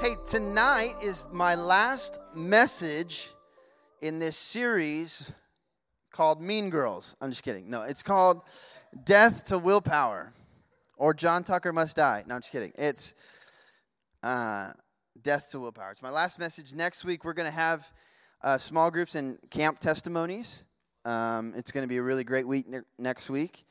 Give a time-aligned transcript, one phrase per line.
[0.00, 3.30] Hey, tonight is my last message
[4.00, 5.32] in this series
[6.12, 7.16] called Mean Girls.
[7.20, 7.68] I'm just kidding.
[7.68, 8.42] No, it's called
[9.04, 10.32] Death to Willpower
[10.98, 12.24] or John Tucker Must Die.
[12.28, 12.70] No, I'm just kidding.
[12.78, 13.16] It's
[14.22, 14.70] uh,
[15.20, 15.90] Death to Willpower.
[15.90, 16.74] It's my last message.
[16.74, 17.92] Next week, we're going to have
[18.44, 20.62] uh, small groups and camp testimonies.
[21.04, 23.64] Um, it's going to be a really great week ne- next week.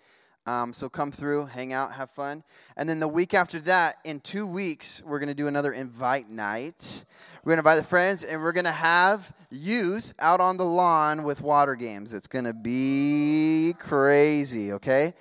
[0.47, 2.41] Um, so come through, hang out, have fun.
[2.77, 6.29] And then the week after that, in two weeks, we're going to do another invite
[6.29, 7.03] night.
[7.43, 10.63] We're going to invite the friends, and we're going to have youth out on the
[10.63, 12.13] lawn with water games.
[12.13, 15.15] It's going to be crazy, okay?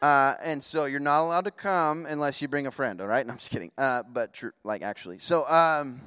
[0.00, 3.26] Uh, and so you're not allowed to come unless you bring a friend, all right?
[3.26, 3.72] No, I'm just kidding.
[3.76, 5.18] Uh, but true, like actually.
[5.18, 6.00] So, um,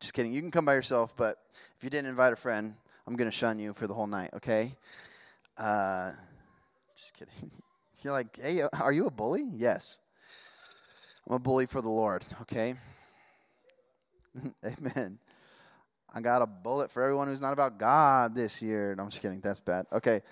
[0.00, 0.32] just kidding.
[0.32, 1.38] You can come by yourself, but
[1.76, 2.74] if you didn't invite a friend,
[3.06, 4.74] I'm going to shun you for the whole night, okay?
[5.56, 6.10] Uh,
[6.96, 7.50] just kidding.
[8.02, 9.44] You're like, hey, uh, are you a bully?
[9.52, 9.98] Yes.
[11.28, 12.76] I'm a bully for the Lord, okay?
[14.64, 15.18] Amen.
[16.14, 18.94] I got a bullet for everyone who's not about God this year.
[18.96, 19.40] No, I'm just kidding.
[19.40, 19.86] That's bad.
[19.92, 20.22] Okay.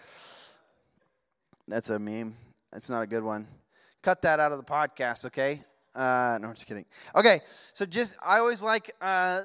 [1.67, 2.37] That's a meme.
[2.73, 3.49] That's not a good one.
[4.03, 5.63] Cut that out of the podcast, okay?
[5.95, 6.85] Uh, no, I'm just kidding.
[7.17, 7.41] Okay,
[7.73, 9.43] so just, I always like uh,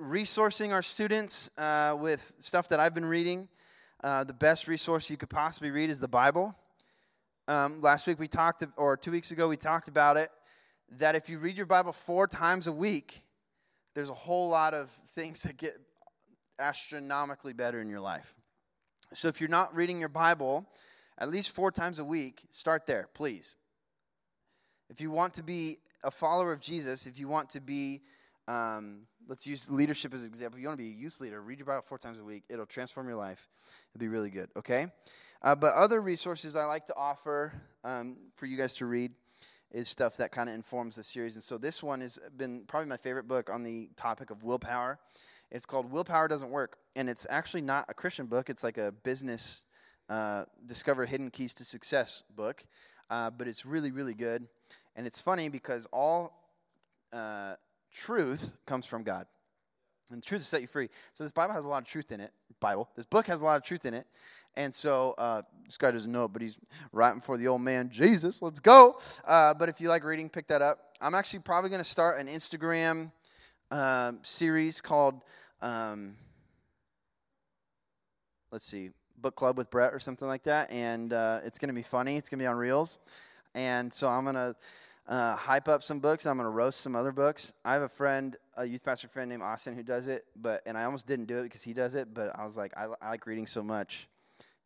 [0.00, 3.48] resourcing our students uh, with stuff that I've been reading.
[4.04, 6.54] Uh, the best resource you could possibly read is the Bible.
[7.48, 10.30] Um, last week we talked, or two weeks ago we talked about it,
[10.98, 13.22] that if you read your Bible four times a week,
[13.94, 15.72] there's a whole lot of things that get
[16.58, 18.34] astronomically better in your life.
[19.12, 20.66] So if you're not reading your Bible
[21.18, 23.56] at least four times a week, start there, please.
[24.88, 28.02] If you want to be a follower of Jesus, if you want to be,
[28.48, 30.58] um, let's use leadership as an example.
[30.58, 32.44] If you want to be a youth leader, read your Bible four times a week.
[32.48, 33.48] It'll transform your life.
[33.94, 34.86] It'll be really good, okay?
[35.42, 37.52] Uh, but other resources I like to offer
[37.84, 39.12] um, for you guys to read
[39.72, 41.34] is stuff that kind of informs the series.
[41.34, 44.98] And so this one has been probably my favorite book on the topic of willpower.
[45.50, 46.76] It's called Willpower Doesn't Work.
[46.94, 49.64] And it's actually not a Christian book, it's like a business
[50.08, 52.64] uh, Discover Hidden Keys to Success book.
[53.10, 54.46] Uh, but it's really, really good.
[54.94, 56.52] And it's funny because all
[57.12, 57.54] uh,
[57.92, 59.26] truth comes from God.
[60.10, 60.88] And truth will set you free.
[61.14, 62.32] So this Bible has a lot of truth in it.
[62.60, 62.88] Bible.
[62.94, 64.06] This book has a lot of truth in it.
[64.56, 66.58] And so uh, this guy doesn't know it, but he's
[66.92, 68.42] writing for the old man Jesus.
[68.42, 68.98] Let's go.
[69.24, 70.78] Uh, but if you like reading, pick that up.
[71.00, 73.10] I'm actually probably going to start an Instagram
[73.70, 75.22] um, series called,
[75.62, 76.16] um,
[78.50, 80.70] let's see, Book Club with Brett or something like that.
[80.70, 82.16] And uh, it's going to be funny.
[82.16, 82.98] It's going to be on Reels.
[83.54, 84.54] And so I'm going to
[85.08, 86.26] uh, hype up some books.
[86.26, 87.52] I'm going to roast some other books.
[87.64, 90.24] I have a friend, a youth pastor friend named Austin, who does it.
[90.36, 92.12] But and I almost didn't do it because he does it.
[92.12, 94.08] But I was like, I, I like reading so much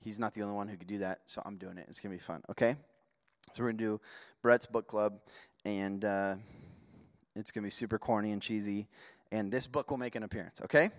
[0.01, 1.87] he's not the only one who could do that, so I'm doing it.
[1.89, 2.43] It's gonna be fun.
[2.51, 2.77] Okay,
[3.53, 4.01] so we're gonna do
[4.43, 5.19] Brett's book club,
[5.65, 6.35] and uh,
[7.35, 8.89] it's gonna be super corny and cheesy,
[9.33, 10.61] and this book will make an appearance.
[10.63, 10.91] Okay.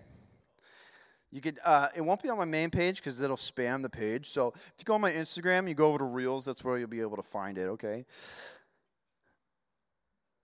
[1.30, 1.58] You could.
[1.62, 4.30] Uh, it won't be on my main page because it'll spam the page.
[4.30, 6.46] So if you go on my Instagram, you go over to Reels.
[6.46, 7.66] That's where you'll be able to find it.
[7.66, 8.06] Okay.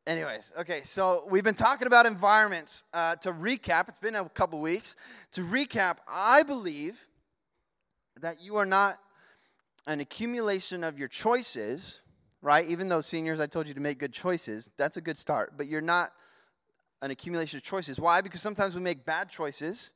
[0.07, 2.85] Anyways, okay, so we've been talking about environments.
[2.93, 4.97] Uh, to recap, it's been a couple weeks.
[5.33, 7.07] To recap, I believe
[8.21, 8.99] that you are not
[9.87, 12.01] an accumulation of your choices,
[12.41, 12.69] right?
[12.69, 15.55] Even though seniors, I told you to make good choices, that's a good start.
[15.57, 16.13] But you're not
[17.03, 18.01] an accumulation of choices.
[18.01, 18.21] Why?
[18.21, 19.93] Because sometimes we make bad choices,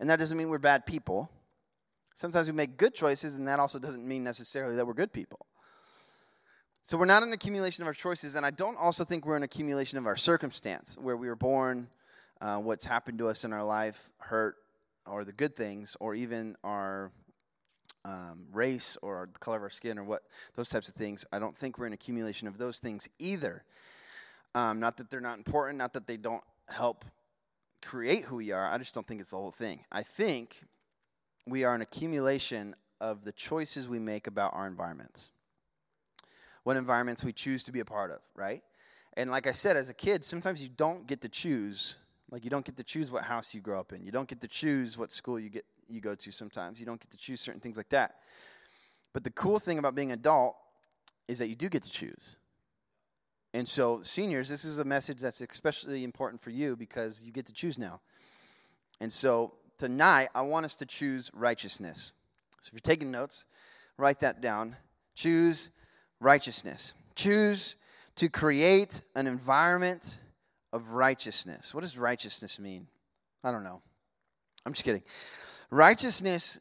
[0.00, 1.30] and that doesn't mean we're bad people.
[2.14, 5.46] Sometimes we make good choices, and that also doesn't mean necessarily that we're good people.
[6.84, 9.42] So we're not an accumulation of our choices, and I don't also think we're an
[9.42, 11.88] accumulation of our circumstance, where we were born,
[12.40, 14.56] uh, what's happened to us in our life, hurt,
[15.06, 17.12] or the good things, or even our
[18.06, 20.22] um, race or color of our skin or what
[20.54, 21.24] those types of things.
[21.32, 23.64] I don't think we're an accumulation of those things either.
[24.54, 27.04] Um, not that they're not important, not that they don't help
[27.84, 28.64] create who we are.
[28.64, 29.84] I just don't think it's the whole thing.
[29.90, 30.62] I think
[31.46, 35.32] we are an accumulation of the choices we make about our environments.
[36.62, 38.62] What environments we choose to be a part of, right?
[39.16, 41.96] And like I said, as a kid, sometimes you don't get to choose.
[42.30, 44.02] Like you don't get to choose what house you grow up in.
[44.02, 46.80] You don't get to choose what school you get you go to sometimes.
[46.80, 48.16] You don't get to choose certain things like that.
[49.12, 50.56] But the cool thing about being an adult
[51.28, 52.36] is that you do get to choose.
[53.54, 57.46] And so, seniors, this is a message that's especially important for you because you get
[57.46, 58.00] to choose now.
[59.00, 62.12] And so, tonight, I want us to choose righteousness.
[62.60, 63.46] So, if you're taking notes,
[63.96, 64.76] write that down.
[65.14, 65.70] Choose
[66.20, 66.92] righteousness.
[67.14, 67.76] Choose
[68.16, 70.18] to create an environment
[70.72, 71.72] of righteousness.
[71.72, 72.86] What does righteousness mean?
[73.42, 73.80] I don't know.
[74.66, 75.02] I'm just kidding.
[75.70, 76.58] Righteousness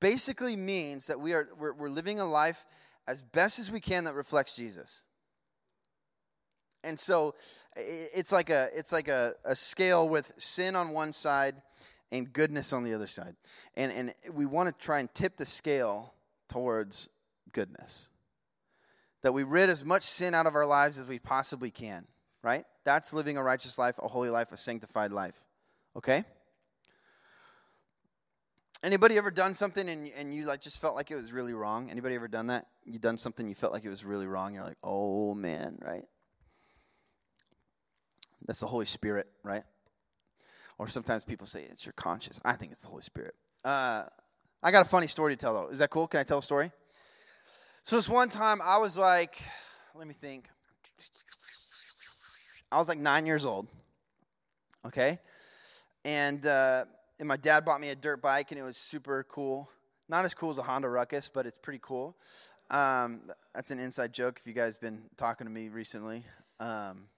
[0.00, 2.64] basically means that we are we're, we're living a life
[3.06, 5.02] as best as we can that reflects Jesus.
[6.84, 7.34] And so
[7.76, 11.54] it's like a it's like a, a scale with sin on one side
[12.12, 13.34] and goodness on the other side.
[13.76, 16.14] And and we want to try and tip the scale
[16.48, 17.08] towards
[17.52, 18.08] goodness.
[19.22, 22.06] That we rid as much sin out of our lives as we possibly can,
[22.42, 22.64] right?
[22.84, 25.44] That's living a righteous life, a holy life, a sanctified life.
[25.96, 26.24] Okay?
[28.82, 31.90] Anybody ever done something and, and you like just felt like it was really wrong?
[31.90, 32.68] Anybody ever done that?
[32.84, 34.54] You done something you felt like it was really wrong.
[34.54, 36.04] You're like, oh man, right?
[38.46, 39.64] That's the Holy Spirit, right?
[40.78, 42.40] Or sometimes people say it's your conscience.
[42.44, 43.34] I think it's the Holy Spirit.
[43.64, 44.04] Uh,
[44.62, 45.70] I got a funny story to tell though.
[45.70, 46.06] Is that cool?
[46.06, 46.70] Can I tell a story?
[47.82, 49.42] So this one time I was like,
[49.96, 50.48] let me think.
[52.70, 53.66] I was like nine years old.
[54.86, 55.18] Okay,
[56.04, 56.46] and.
[56.46, 56.84] Uh,
[57.18, 59.68] and my dad bought me a dirt bike, and it was super cool.
[60.08, 62.16] Not as cool as a Honda Ruckus, but it's pretty cool.
[62.70, 63.22] Um,
[63.54, 66.22] that's an inside joke if you guys been talking to me recently.
[66.60, 67.08] Um,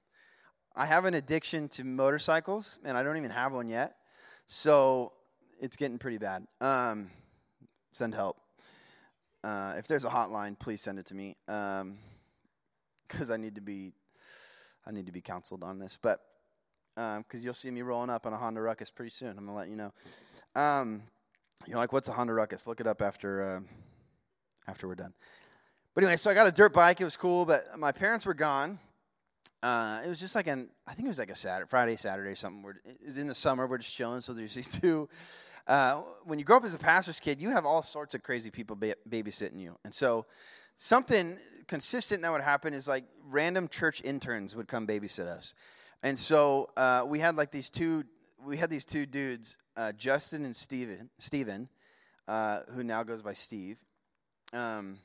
[0.75, 3.97] I have an addiction to motorcycles, and I don't even have one yet.
[4.47, 5.13] So
[5.61, 6.47] it's getting pretty bad.
[6.61, 7.11] Um,
[7.93, 8.37] send help.
[9.43, 11.81] Uh, if there's a hotline, please send it to me because
[13.31, 13.93] um, I need to be
[14.87, 15.99] I need to be counseled on this.
[16.01, 16.21] But
[16.95, 19.31] because um, you'll see me rolling up on a Honda Ruckus pretty soon.
[19.31, 19.93] I'm gonna let you know.
[20.55, 21.03] Um,
[21.67, 22.67] you're like, what's a Honda Ruckus?
[22.67, 23.61] Look it up after uh,
[24.69, 25.15] after we're done.
[25.95, 27.01] But anyway, so I got a dirt bike.
[27.01, 28.79] It was cool, but my parents were gone.
[29.63, 32.35] Uh, it was just like an, I think it was like a Saturday, Friday, Saturday,
[32.35, 32.63] something.
[32.63, 33.67] We're, it's in the summer.
[33.67, 34.21] We're just chilling.
[34.21, 35.09] So there's these two.
[35.67, 38.51] Uh, when you grow up as a pastor's kid, you have all sorts of crazy
[38.51, 40.27] people ba- babysitting you, and so
[40.75, 41.37] something
[41.69, 45.55] consistent that would happen is like random church interns would come babysit us.
[46.03, 48.05] And so uh, we had like these two,
[48.45, 51.69] we had these two dudes, uh, Justin and Steven, Steven
[52.31, 53.77] uh, who now goes by Steve.
[54.53, 54.99] Um,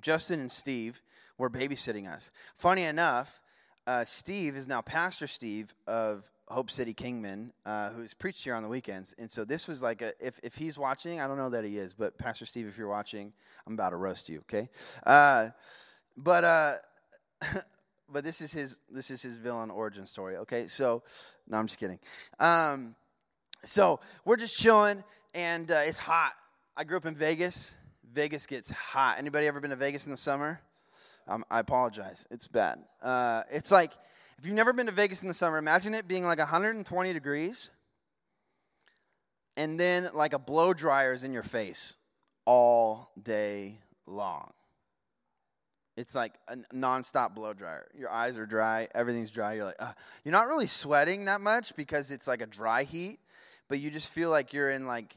[0.00, 1.02] Justin and Steve
[1.36, 2.30] were babysitting us.
[2.56, 3.42] Funny enough,
[3.86, 8.62] uh, Steve is now Pastor Steve of Hope City Kingman, uh, who's preached here on
[8.62, 9.14] the weekends.
[9.18, 11.76] And so this was like a, if, if he's watching, I don't know that he
[11.76, 13.32] is, but Pastor Steve, if you're watching,
[13.66, 14.70] I'm about to roast you, okay?
[15.06, 15.50] Uh,
[16.16, 16.80] but
[18.10, 20.36] but this is his this is his villain origin story.
[20.36, 21.02] Okay, so
[21.46, 21.98] no, I'm just kidding.
[22.38, 22.94] Um,
[23.64, 26.32] so we're just chilling, and uh, it's hot.
[26.76, 27.74] I grew up in Vegas.
[28.12, 29.18] Vegas gets hot.
[29.18, 30.60] Anybody ever been to Vegas in the summer?
[31.26, 32.26] Um, I apologize.
[32.30, 32.78] It's bad.
[33.02, 33.92] Uh, it's like
[34.38, 37.70] if you've never been to Vegas in the summer, imagine it being like 120 degrees,
[39.56, 41.96] and then like a blow dryer is in your face
[42.44, 44.52] all day long.
[45.98, 47.88] It's like a nonstop blow dryer.
[47.92, 49.54] Your eyes are dry, everything's dry.
[49.54, 49.80] You're like,
[50.22, 53.18] you're not really sweating that much because it's like a dry heat,
[53.68, 55.16] but you just feel like you're in like,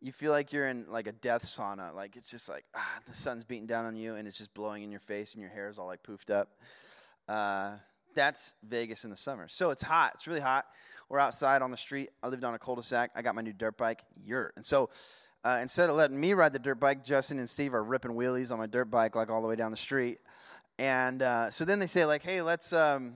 [0.00, 1.94] you feel like you're in like a death sauna.
[1.94, 4.82] Like it's just like ah, the sun's beating down on you and it's just blowing
[4.82, 6.48] in your face and your hair is all like poofed up.
[7.28, 7.76] Uh,
[8.16, 9.46] that's Vegas in the summer.
[9.46, 10.10] So it's hot.
[10.14, 10.64] It's really hot.
[11.08, 12.10] We're outside on the street.
[12.24, 13.12] I lived on a cul-de-sac.
[13.14, 14.02] I got my new dirt bike.
[14.16, 14.54] Yurt.
[14.56, 14.90] And so
[15.48, 18.52] uh, instead of letting me ride the dirt bike, Justin and Steve are ripping wheelies
[18.52, 20.18] on my dirt bike like all the way down the street.
[20.78, 23.14] And uh, so then they say like, "Hey, let's um,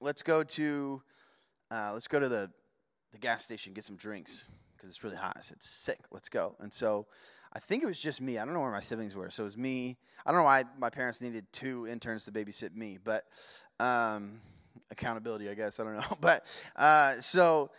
[0.00, 1.00] let's go to
[1.70, 2.50] uh, let's go to the
[3.12, 4.46] the gas station get some drinks
[4.76, 7.06] because it's really hot." I said, "Sick, let's go." And so
[7.52, 8.36] I think it was just me.
[8.38, 9.30] I don't know where my siblings were.
[9.30, 9.98] So it was me.
[10.26, 13.24] I don't know why my parents needed two interns to babysit me, but
[13.78, 14.40] um,
[14.90, 15.78] accountability, I guess.
[15.78, 16.02] I don't know.
[16.20, 17.70] But uh, so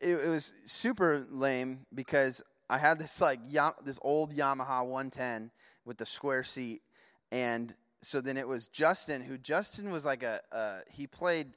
[0.00, 3.40] it, it, was super lame because I had this like
[3.84, 5.50] this old Yamaha 110
[5.84, 6.82] with the square seat,
[7.32, 11.48] and so then it was Justin who Justin was like a uh, he played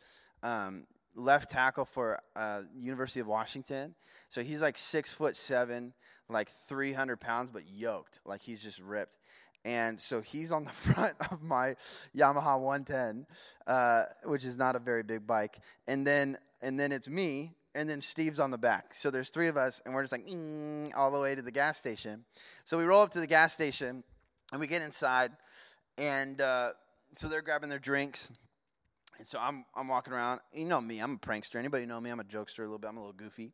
[0.41, 3.93] um, left tackle for uh, University of Washington.
[4.29, 5.93] So he's like six foot seven,
[6.29, 9.17] like 300 pounds, but yoked, like he's just ripped.
[9.65, 11.75] And so he's on the front of my
[12.17, 13.27] Yamaha 110,
[13.67, 15.59] uh, which is not a very big bike.
[15.87, 18.93] And then and then it's me and then Steve's on the back.
[18.93, 20.27] So there's three of us, and we're just like
[20.95, 22.23] all the way to the gas station.
[22.65, 24.03] So we roll up to the gas station,
[24.51, 25.31] and we get inside,
[25.97, 26.71] and uh,
[27.13, 28.31] so they're grabbing their drinks,
[29.17, 30.41] and so I'm I'm walking around.
[30.53, 31.55] You know me, I'm a prankster.
[31.55, 32.09] Anybody know me?
[32.09, 32.89] I'm a jokester a little bit.
[32.89, 33.51] I'm a little goofy.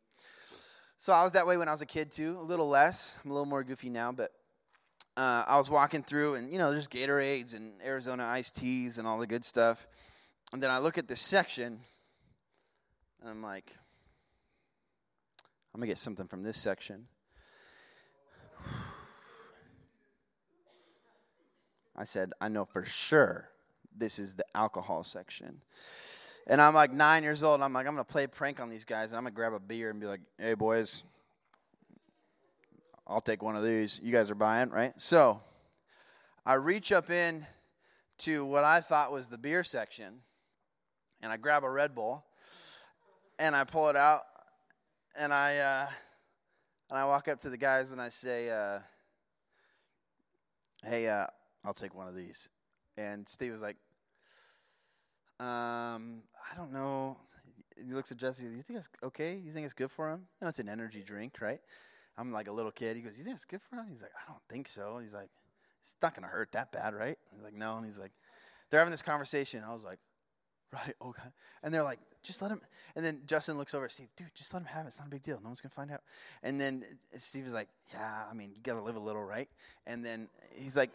[0.98, 2.36] So I was that way when I was a kid too.
[2.38, 3.16] A little less.
[3.24, 4.32] I'm a little more goofy now, but.
[5.16, 9.06] Uh, I was walking through, and you know, there's Gatorades and Arizona iced teas and
[9.06, 9.86] all the good stuff.
[10.52, 11.80] And then I look at this section,
[13.20, 13.76] and I'm like,
[15.74, 17.06] I'm going to get something from this section.
[21.96, 23.50] I said, I know for sure
[23.96, 25.60] this is the alcohol section.
[26.46, 27.60] And I'm like nine years old.
[27.60, 29.12] I'm like, I'm going to play a prank on these guys.
[29.12, 31.04] And I'm going to grab a beer and be like, hey, boys,
[33.06, 34.00] I'll take one of these.
[34.02, 34.92] You guys are buying, right?
[34.96, 35.40] So
[36.46, 37.46] I reach up in
[38.18, 40.22] to what I thought was the beer section.
[41.22, 42.24] and I grab a Red Bull,
[43.38, 44.22] and I pull it out,
[45.18, 45.86] and I uh,
[46.90, 48.80] and I walk up to the guys and I say, uh,
[50.84, 51.26] "Hey, uh,
[51.64, 52.48] I'll take one of these."
[52.96, 53.76] And Steve was like,
[55.38, 57.16] um, "I don't know."
[57.76, 58.44] He looks at Jesse.
[58.44, 59.36] You think it's okay?
[59.36, 60.26] You think it's good for him?
[60.40, 61.60] Know, it's an energy drink, right?
[62.18, 62.96] I'm like a little kid.
[62.96, 65.14] He goes, "You think it's good for him?" He's like, "I don't think so." He's
[65.14, 65.30] like,
[65.80, 68.12] "It's not gonna hurt that bad, right?" He's like, "No." And he's like,
[68.68, 69.98] "They're having this conversation." I was like,
[70.72, 71.28] "Right, okay."
[71.62, 72.60] And they're like, "Just let him."
[72.96, 74.88] And then Justin looks over at Steve, "Dude, just let him have it.
[74.88, 75.38] It's not a big deal.
[75.42, 76.02] No one's gonna find out."
[76.42, 76.84] And then
[77.16, 79.48] Steve is like, "Yeah, I mean, you gotta live a little, right?"
[79.86, 80.90] And then he's like,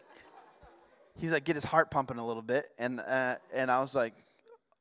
[1.16, 4.14] he's like, get his heart pumping a little bit, and uh, and I was like,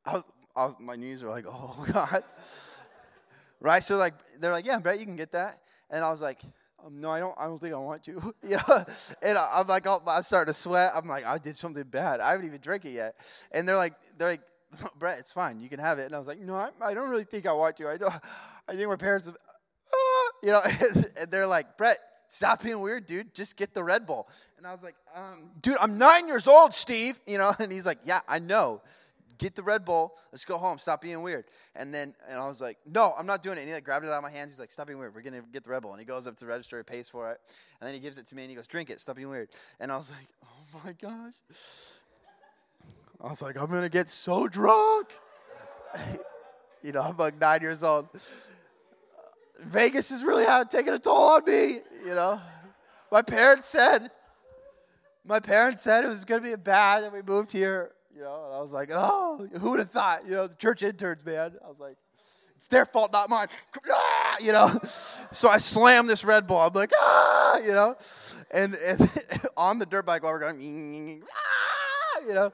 [0.05, 0.23] I was,
[0.55, 2.23] I was, my knees were like, "Oh God."
[3.61, 5.61] Right, so like they're like, yeah, Brett, you can get that.
[5.89, 6.41] And I was like,
[6.85, 7.33] um, no, I don't.
[7.37, 8.11] I don't think I want to.
[8.43, 8.85] you know,
[9.21, 10.91] and I, am like, I'm starting to sweat.
[10.95, 12.19] I'm like, I did something bad.
[12.19, 13.15] I haven't even drank it yet.
[13.51, 14.41] And they're like, they're like,
[14.99, 15.59] Brett, it's fine.
[15.59, 16.05] You can have it.
[16.05, 17.87] And I was like, no, I, I don't really think I want to.
[17.87, 18.13] I don't.
[18.67, 19.37] I think my parents, have,
[19.93, 20.61] ah, you know,
[21.19, 23.33] and they're like, Brett, stop being weird, dude.
[23.33, 24.27] Just get the Red Bull.
[24.57, 27.19] And I was like, um, dude, I'm nine years old, Steve.
[27.27, 28.81] You know, and he's like, yeah, I know
[29.37, 30.15] get the Red Bull.
[30.31, 30.77] Let's go home.
[30.77, 31.45] Stop being weird.
[31.75, 33.61] And then, and I was like, no, I'm not doing it.
[33.61, 34.51] And he like grabbed it out of my hands.
[34.51, 35.15] He's like, stop being weird.
[35.15, 35.91] We're going to get the Red Bull.
[35.91, 37.39] And he goes up to the register, pays for it.
[37.79, 39.01] And then he gives it to me and he goes, drink it.
[39.01, 39.49] Stop being weird.
[39.79, 41.33] And I was like, oh my gosh.
[43.21, 45.09] I was like, I'm to get so drunk.
[46.83, 48.07] you know, I'm like nine years old.
[49.59, 52.39] Vegas is really taking a toll on me, you know.
[53.11, 54.11] My parents said,
[55.25, 58.55] my parents said it was to be bad that we moved here you know, and
[58.55, 60.25] I was like, oh, who would have thought?
[60.25, 61.51] You know, the church interns, man.
[61.63, 61.97] I was like,
[62.55, 63.47] it's their fault, not mine.
[63.91, 64.79] Ah, you know,
[65.31, 66.57] so I slammed this Red Bull.
[66.57, 67.95] I'm like, ah, you know,
[68.51, 69.11] and, and
[69.57, 71.74] on the dirt bike while we're going, ah,
[72.27, 72.51] you know,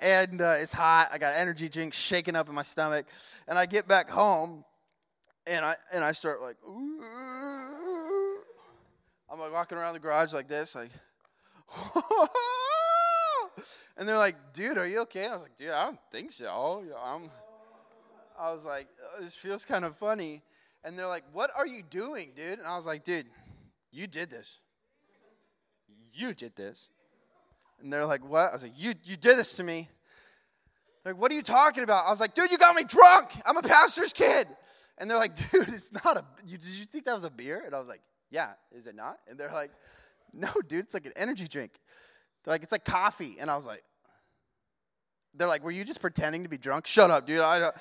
[0.00, 1.08] and uh, it's hot.
[1.12, 3.06] I got energy drinks shaking up in my stomach,
[3.48, 4.64] and I get back home,
[5.46, 8.38] and I and I start like, Ooh.
[9.30, 10.90] I'm like walking around the garage like this, like.
[13.96, 15.24] And they're like, dude, are you okay?
[15.24, 16.84] And I was like, dude, I don't think so.
[17.04, 17.30] I'm,
[18.38, 20.42] I was like, oh, this feels kind of funny.
[20.82, 22.58] And they're like, what are you doing, dude?
[22.58, 23.26] And I was like, dude,
[23.92, 24.58] you did this.
[26.12, 26.90] You did this.
[27.80, 28.50] And they're like, what?
[28.50, 29.88] I was like, you, you did this to me.
[31.02, 32.06] They're like, what are you talking about?
[32.06, 33.32] I was like, dude, you got me drunk.
[33.44, 34.48] I'm a pastor's kid.
[34.98, 37.62] And they're like, dude, it's not a, you, did you think that was a beer?
[37.66, 38.00] And I was like,
[38.30, 39.18] yeah, is it not?
[39.28, 39.70] And they're like,
[40.32, 41.72] no, dude, it's like an energy drink.
[42.44, 43.36] They're like, it's like coffee.
[43.38, 43.82] And I was like,
[45.34, 46.86] they're like, were you just pretending to be drunk?
[46.86, 47.40] Shut up, dude.
[47.40, 47.74] I don't,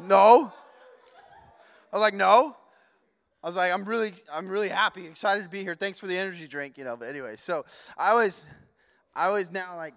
[0.00, 0.52] no.
[1.92, 2.54] I was like, no.
[3.42, 5.74] I was like, I'm really, I'm really happy, excited to be here.
[5.74, 6.96] Thanks for the energy drink, you know.
[6.96, 7.64] But anyway, so
[7.96, 8.46] I was,
[9.18, 9.94] I was now like,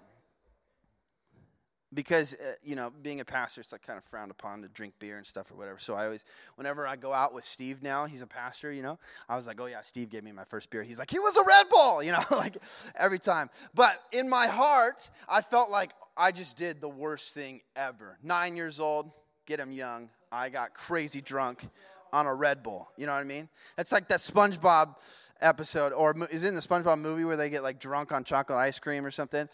[1.94, 4.96] because uh, you know, being a pastor, it's like kind of frowned upon to drink
[4.98, 5.78] beer and stuff or whatever.
[5.78, 6.26] So I always,
[6.56, 8.98] whenever I go out with Steve now, he's a pastor, you know.
[9.30, 10.82] I was like, oh yeah, Steve gave me my first beer.
[10.82, 12.58] He's like, he was a Red Bull, you know, like
[12.96, 13.52] every time.
[13.76, 18.18] But in my heart, I felt like I just did the worst thing ever.
[18.24, 19.12] Nine years old,
[19.46, 20.10] get him young.
[20.32, 21.70] I got crazy drunk
[22.12, 22.90] on a Red Bull.
[22.98, 23.50] You know what I mean?
[23.78, 24.96] It's like that SpongeBob
[25.42, 28.58] episode, or is it in the SpongeBob movie where they get like drunk on chocolate
[28.58, 29.48] ice cream or something?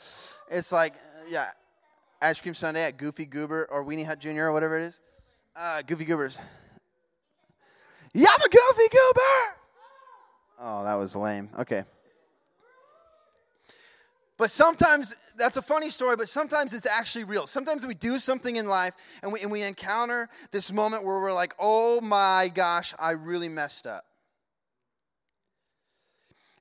[0.49, 0.93] It's like,
[1.29, 1.49] yeah
[2.21, 4.43] Ice Cream Sunday at Goofy Goober or Weenie Hut Jr.
[4.43, 5.01] or whatever it is.
[5.55, 6.37] Uh, Goofy Goobers.
[8.13, 9.55] Yeah, I'm a Goofy Goober.
[10.59, 11.49] Oh, that was lame.
[11.59, 11.83] Okay.
[14.37, 17.47] But sometimes that's a funny story, but sometimes it's actually real.
[17.47, 21.33] Sometimes we do something in life and we, and we encounter this moment where we're
[21.33, 24.05] like, oh my gosh, I really messed up.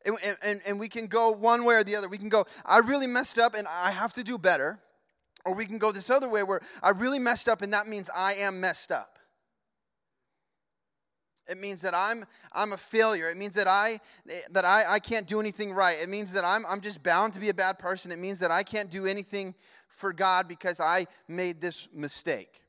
[0.06, 2.08] And, and, and we can go one way or the other.
[2.08, 4.78] We can go, I really messed up and I have to do better.
[5.44, 8.08] Or we can go this other way where I really messed up and that means
[8.14, 9.18] I am messed up.
[11.48, 13.30] It means that I'm, I'm a failure.
[13.30, 14.00] It means that, I,
[14.50, 15.96] that I, I can't do anything right.
[16.02, 18.10] It means that I'm, I'm just bound to be a bad person.
[18.10, 19.54] It means that I can't do anything
[19.86, 22.64] for God because I made this mistake.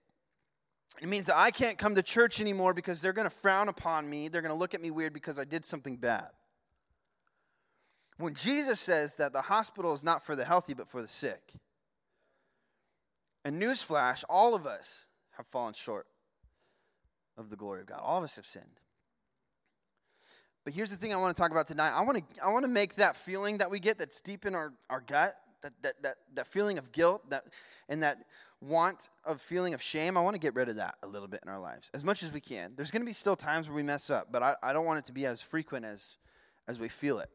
[1.02, 4.10] It means that I can't come to church anymore because they're going to frown upon
[4.10, 4.30] me.
[4.30, 6.30] They're going to look at me weird because I did something bad.
[8.18, 11.54] When Jesus says that the hospital is not for the healthy but for the sick,
[13.46, 15.06] and newsflash, all of us
[15.38, 16.08] have fallen short
[17.38, 18.00] of the glory of God.
[18.02, 18.82] All of us have sinned.
[20.66, 21.92] But here's the thing I want to talk about tonight.
[21.96, 24.54] I want to, I want to make that feeling that we get that's deep in
[24.54, 27.46] our, our gut, that, that, that, that feeling of guilt, that,
[27.88, 28.18] and that
[28.60, 31.40] want of feeling of shame, I want to get rid of that a little bit
[31.44, 32.74] in our lives as much as we can.
[32.76, 35.00] There's going to be still times where we mess up, but I, I don't want
[35.00, 36.18] it to be as frequent as,
[36.68, 37.30] as we feel it.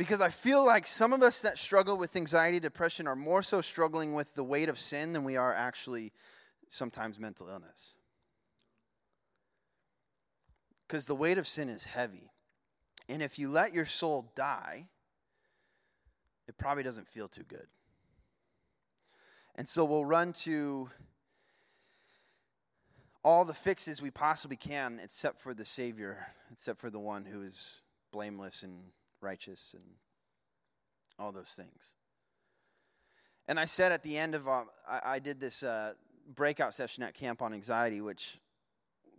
[0.00, 3.60] Because I feel like some of us that struggle with anxiety, depression are more so
[3.60, 6.14] struggling with the weight of sin than we are actually
[6.68, 7.92] sometimes mental illness.
[10.88, 12.32] Because the weight of sin is heavy.
[13.10, 14.86] And if you let your soul die,
[16.48, 17.66] it probably doesn't feel too good.
[19.54, 20.88] And so we'll run to
[23.22, 27.42] all the fixes we possibly can, except for the Savior, except for the one who
[27.42, 28.80] is blameless and
[29.22, 29.84] righteous and
[31.18, 31.94] all those things.
[33.48, 35.94] And I said at the end of, uh, I, I, did this uh,
[36.34, 38.38] breakout session at Camp on Anxiety, which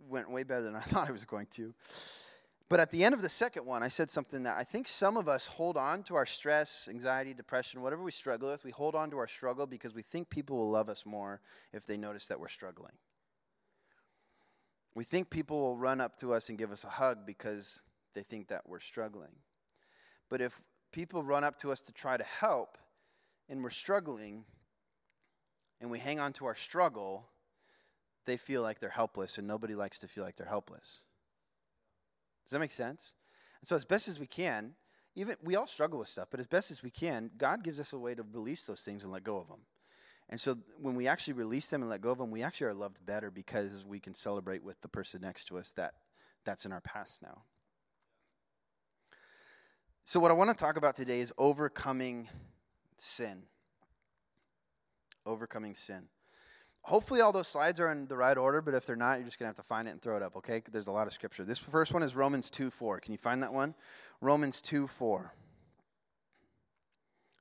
[0.08, 1.74] went way better than I thought it was going to.
[2.68, 5.18] But at the end of the second one, I said something that I think some
[5.18, 8.64] of us hold on to our stress, anxiety, depression, whatever we struggle with.
[8.64, 11.42] We hold on to our struggle because we think people will love us more
[11.74, 12.92] if they notice that we're struggling.
[14.94, 17.82] We think people will run up to us and give us a hug because
[18.14, 19.32] they think that we're struggling.
[20.32, 20.62] But if
[20.92, 22.78] people run up to us to try to help
[23.50, 24.46] and we're struggling
[25.78, 27.28] and we hang on to our struggle,
[28.24, 31.02] they feel like they're helpless, and nobody likes to feel like they're helpless.
[32.46, 33.12] Does that make sense?
[33.60, 34.72] And so, as best as we can,
[35.16, 37.92] even we all struggle with stuff, but as best as we can, God gives us
[37.92, 39.60] a way to release those things and let go of them.
[40.30, 42.74] And so, when we actually release them and let go of them, we actually are
[42.74, 45.92] loved better because we can celebrate with the person next to us that
[46.46, 47.42] that's in our past now.
[50.04, 52.28] So, what I want to talk about today is overcoming
[52.96, 53.42] sin.
[55.24, 56.08] Overcoming sin.
[56.82, 59.38] Hopefully, all those slides are in the right order, but if they're not, you're just
[59.38, 60.60] going to have to find it and throw it up, okay?
[60.72, 61.44] There's a lot of scripture.
[61.44, 62.98] This first one is Romans 2 4.
[62.98, 63.74] Can you find that one?
[64.20, 65.32] Romans 2 4.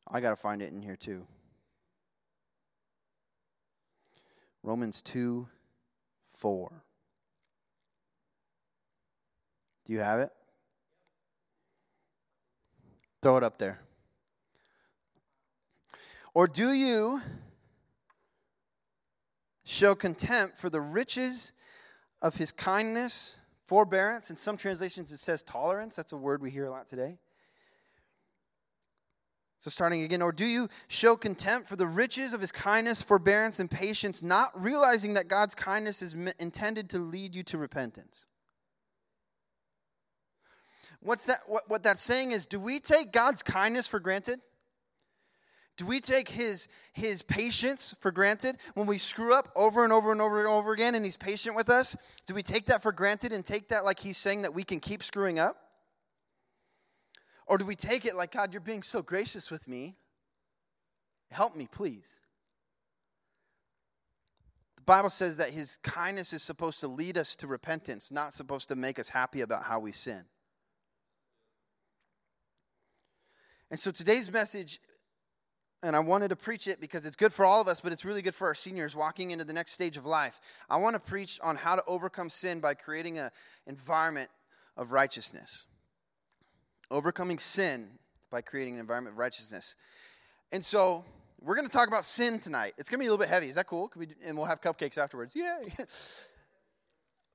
[0.07, 1.25] I got to find it in here too.
[4.61, 5.47] Romans 2
[6.29, 6.83] 4.
[9.85, 10.31] Do you have it?
[13.21, 13.79] Throw it up there.
[16.33, 17.21] Or do you
[19.63, 21.51] show contempt for the riches
[22.21, 24.29] of his kindness, forbearance?
[24.29, 25.95] In some translations, it says tolerance.
[25.95, 27.17] That's a word we hear a lot today.
[29.59, 33.59] So, starting again, or do you show contempt for the riches of his kindness, forbearance,
[33.59, 38.25] and patience, not realizing that God's kindness is intended to lead you to repentance?
[41.01, 44.39] What's that, what, what that's saying is do we take God's kindness for granted?
[45.77, 50.11] Do we take his, his patience for granted when we screw up over and over
[50.11, 51.95] and over and over again and he's patient with us?
[52.27, 54.79] Do we take that for granted and take that like he's saying that we can
[54.79, 55.57] keep screwing up?
[57.47, 59.95] Or do we take it like, God, you're being so gracious with me?
[61.31, 62.07] Help me, please.
[64.75, 68.67] The Bible says that his kindness is supposed to lead us to repentance, not supposed
[68.69, 70.25] to make us happy about how we sin.
[73.71, 74.81] And so today's message,
[75.81, 78.03] and I wanted to preach it because it's good for all of us, but it's
[78.03, 80.41] really good for our seniors walking into the next stage of life.
[80.69, 83.29] I want to preach on how to overcome sin by creating an
[83.65, 84.29] environment
[84.75, 85.67] of righteousness.
[86.91, 87.87] Overcoming sin
[88.29, 89.77] by creating an environment of righteousness.
[90.51, 91.05] And so
[91.39, 92.73] we're going to talk about sin tonight.
[92.77, 93.47] It's going to be a little bit heavy.
[93.47, 93.89] Is that cool?
[93.95, 95.33] We, and we'll have cupcakes afterwards.
[95.33, 95.73] Yay!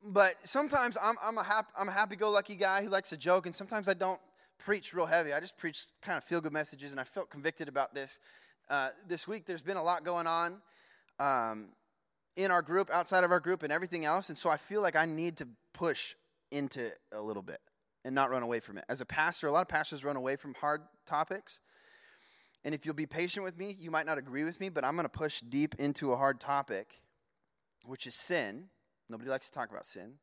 [0.05, 3.55] but sometimes I'm, I'm a, hap, I'm a happy-go-lucky guy who likes to joke, and
[3.55, 4.21] sometimes I don't
[4.59, 5.33] preach real heavy.
[5.33, 8.19] I just preach kind of feel good messages, and I felt convicted about this.
[8.69, 10.61] Uh, this week, there's been a lot going on
[11.21, 11.69] um,
[12.37, 14.29] in our group, outside of our group, and everything else.
[14.29, 16.15] And so I feel like I need to push
[16.51, 17.61] into a little bit
[18.05, 18.85] and not run away from it.
[18.89, 21.61] As a pastor, a lot of pastors run away from hard topics.
[22.65, 24.95] And if you'll be patient with me, you might not agree with me, but I'm
[24.95, 27.03] going to push deep into a hard topic,
[27.85, 28.65] which is sin.
[29.09, 30.15] Nobody likes to talk about sin.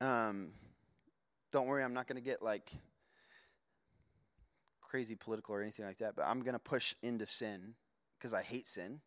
[0.00, 0.50] Um,
[1.52, 2.70] don't worry, I'm not going to get like
[4.86, 7.74] crazy political or anything like that, but I'm going to push into sin
[8.18, 9.00] because I hate sin.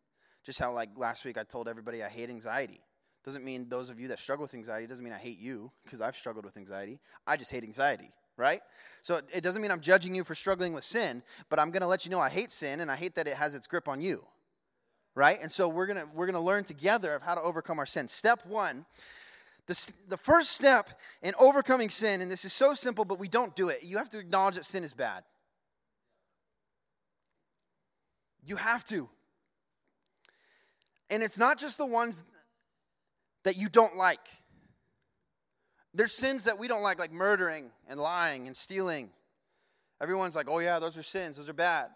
[0.44, 2.80] Just how, like, last week I told everybody I hate anxiety.
[3.24, 6.00] Doesn't mean those of you that struggle with anxiety, doesn't mean I hate you because
[6.00, 6.98] I've struggled with anxiety.
[7.26, 8.62] I just hate anxiety, right?
[9.02, 11.86] So it doesn't mean I'm judging you for struggling with sin, but I'm going to
[11.86, 14.00] let you know I hate sin and I hate that it has its grip on
[14.00, 14.24] you.
[15.14, 15.38] Right?
[15.42, 17.84] And so we're going to we're going to learn together of how to overcome our
[17.84, 18.06] sin.
[18.06, 18.86] Step 1,
[19.66, 20.88] the, the first step
[21.20, 23.84] in overcoming sin, and this is so simple, but we don't do it.
[23.84, 25.24] You have to acknowledge that sin is bad.
[28.44, 29.08] You have to.
[31.10, 32.24] And it's not just the ones
[33.44, 34.20] that you don't like.
[35.92, 39.10] There's sins that we don't like, like murdering and lying and stealing.
[40.00, 41.88] Everyone's like, oh, yeah, those are sins, those are bad.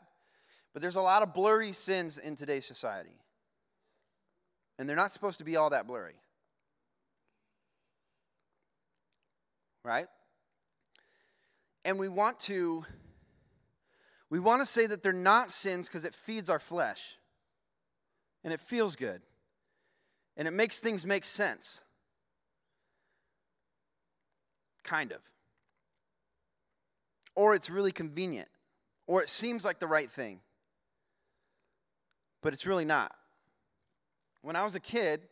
[0.72, 3.16] But there's a lot of blurry sins in today's society.
[4.78, 6.16] And they're not supposed to be all that blurry.
[9.84, 10.08] Right?
[11.84, 12.84] And we want to
[14.34, 17.18] we want to say that they're not sins because it feeds our flesh
[18.42, 19.22] and it feels good.
[20.36, 21.82] and it makes things make sense.
[24.82, 25.20] Kind of.
[27.36, 28.48] Or it's really convenient,
[29.06, 30.40] or it seems like the right thing,
[32.42, 33.14] but it's really not.
[34.42, 35.22] When I was a kid,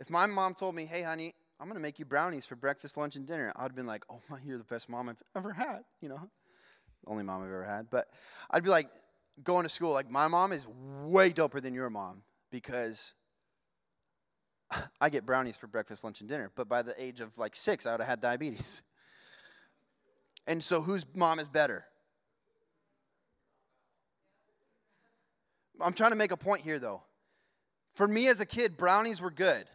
[0.00, 2.96] if my mom told me, hey, honey, I'm going to make you brownies for breakfast,
[2.96, 5.84] lunch, and dinner, I'd been like, oh my, you're the best mom I've ever had,
[6.00, 6.28] you know?
[7.06, 7.90] Only mom I've ever had.
[7.90, 8.08] But
[8.50, 8.88] I'd be like,
[9.42, 10.66] going to school, like, my mom is
[11.04, 13.14] way doper than your mom because
[15.00, 16.50] I get brownies for breakfast, lunch, and dinner.
[16.54, 18.82] But by the age of like six, I would have had diabetes.
[20.46, 21.84] And so, whose mom is better?
[25.80, 27.02] I'm trying to make a point here, though.
[27.94, 29.66] For me as a kid, brownies were good.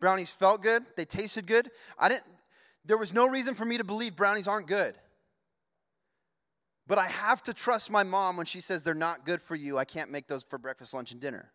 [0.00, 1.70] Brownies felt good, they tasted good.
[1.98, 2.24] I didn't
[2.88, 4.94] there was no reason for me to believe brownies aren't good.
[6.88, 9.76] But I have to trust my mom when she says they're not good for you.
[9.76, 11.52] I can't make those for breakfast, lunch, and dinner.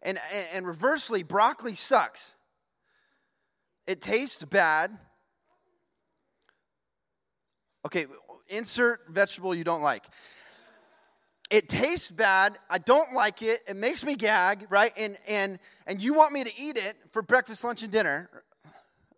[0.00, 2.36] And, and, and reversely, broccoli sucks.
[3.88, 4.96] It tastes bad.
[7.84, 8.06] Okay,
[8.48, 10.06] insert vegetable you don't like.
[11.50, 12.58] It tastes bad.
[12.70, 13.60] I don't like it.
[13.66, 14.92] It makes me gag, right?
[14.98, 18.28] And and and you want me to eat it for breakfast, lunch, and dinner.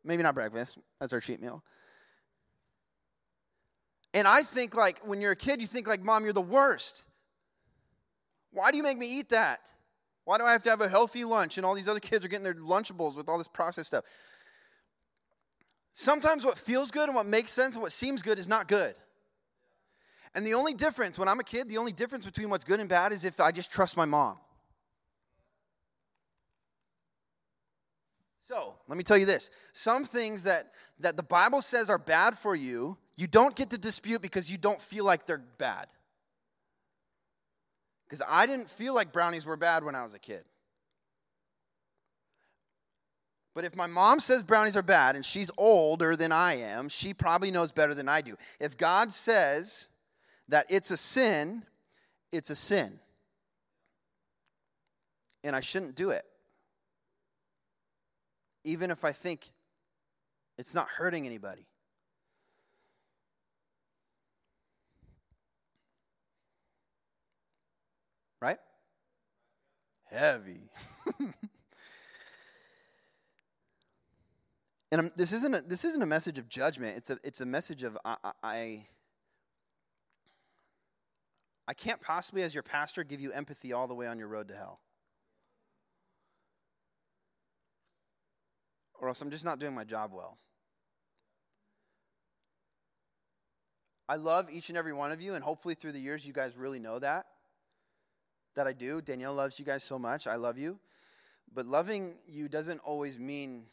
[0.05, 0.79] Maybe not breakfast.
[1.01, 1.65] That's our cheat meal.
[4.13, 7.05] And I think like when you're a kid, you think like, "Mom, you're the worst.
[8.53, 9.73] Why do you make me eat that?
[10.25, 12.29] Why do I have to have a healthy lunch and all these other kids are
[12.29, 14.05] getting their lunchables with all this processed stuff?"
[15.93, 18.95] Sometimes what feels good and what makes sense and what seems good is not good.
[20.35, 22.89] And the only difference, when I'm a kid, the only difference between what's good and
[22.89, 24.39] bad is if I just trust my mom.
[28.41, 29.51] So, let me tell you this.
[29.73, 33.79] Some things that, that the Bible says are bad for you, you don't get to
[33.79, 35.87] dispute because you don't feel like they're bad.
[38.09, 40.45] Because I didn't feel like brownies were bad when I was a kid.
[43.55, 47.13] But if my mom says brownies are bad and she's older than I am, she
[47.13, 48.37] probably knows better than I do.
[48.59, 49.89] If God says
[50.49, 51.65] that it's a sin,
[52.33, 52.99] it's a sin.
[55.45, 56.25] And I shouldn't do it.
[58.65, 59.51] Even if I think
[60.59, 61.67] it's not hurting anybody.
[68.41, 68.59] Right?
[70.11, 70.69] Heavy.
[74.91, 76.97] and I'm, this isn't a, this isn't a message of judgment.
[76.97, 78.85] It's a it's a message of I, I
[81.71, 84.49] I can't possibly, as your pastor, give you empathy all the way on your road
[84.49, 84.81] to hell.
[89.01, 90.37] Or else I'm just not doing my job well.
[94.09, 96.57] I love each and every one of you, and hopefully through the years you guys
[96.57, 97.27] really know that.
[98.57, 99.01] That I do.
[99.01, 100.27] Danielle loves you guys so much.
[100.27, 100.79] I love you.
[101.53, 103.65] But loving you doesn't always mean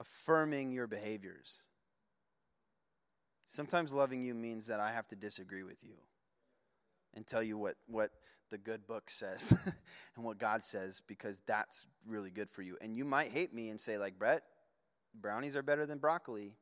[0.00, 1.62] affirming your behaviors.
[3.44, 5.94] Sometimes loving you means that I have to disagree with you
[7.14, 8.10] and tell you what, what
[8.50, 9.54] the good book says
[10.16, 12.76] and what God says because that's really good for you.
[12.80, 14.42] And you might hate me and say, like, Brett,
[15.20, 16.52] brownies are better than broccoli.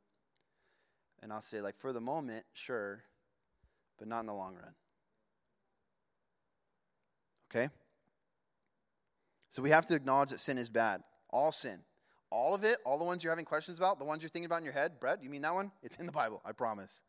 [1.22, 3.02] And I'll say, like, for the moment, sure,
[3.98, 4.74] but not in the long run.
[7.50, 7.68] Okay?
[9.48, 11.02] So we have to acknowledge that sin is bad.
[11.30, 11.80] All sin.
[12.30, 14.58] All of it, all the ones you're having questions about, the ones you're thinking about
[14.58, 15.72] in your head, Brett, you mean that one?
[15.82, 17.02] It's in the Bible, I promise.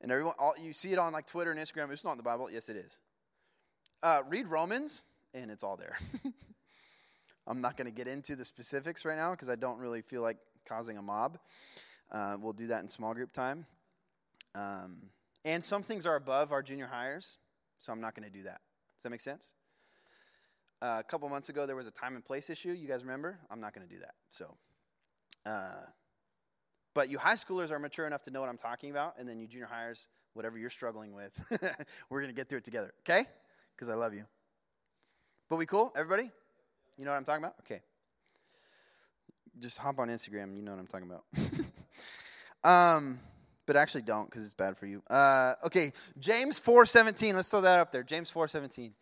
[0.00, 1.90] And everyone, all, you see it on like Twitter and Instagram.
[1.92, 2.50] It's not in the Bible.
[2.50, 2.98] Yes, it is.
[4.02, 5.96] Uh, read Romans, and it's all there.
[7.46, 10.22] I'm not going to get into the specifics right now because I don't really feel
[10.22, 11.38] like causing a mob.
[12.10, 13.66] Uh, we'll do that in small group time.
[14.54, 14.96] Um,
[15.44, 17.36] and some things are above our junior highers,
[17.78, 18.60] so I'm not going to do that.
[19.04, 19.52] That make sense?
[20.82, 22.72] Uh, a couple months ago, there was a time and place issue.
[22.72, 23.38] You guys remember?
[23.50, 24.14] I'm not going to do that.
[24.30, 24.56] So,
[25.46, 25.82] uh,
[26.94, 29.38] but you high schoolers are mature enough to know what I'm talking about, and then
[29.38, 31.38] you junior highers, whatever you're struggling with,
[32.10, 32.94] we're going to get through it together.
[33.00, 33.24] Okay?
[33.76, 34.24] Because I love you.
[35.50, 35.92] But we cool?
[35.96, 36.30] Everybody?
[36.96, 37.56] You know what I'm talking about?
[37.60, 37.82] Okay.
[39.58, 40.56] Just hop on Instagram.
[40.56, 42.64] You know what I'm talking about.
[42.96, 43.20] um,
[43.66, 45.02] but actually don't because it's bad for you.
[45.08, 47.34] Uh, okay, James 4:17.
[47.34, 48.02] Let's throw that up there.
[48.02, 48.92] James 4:17.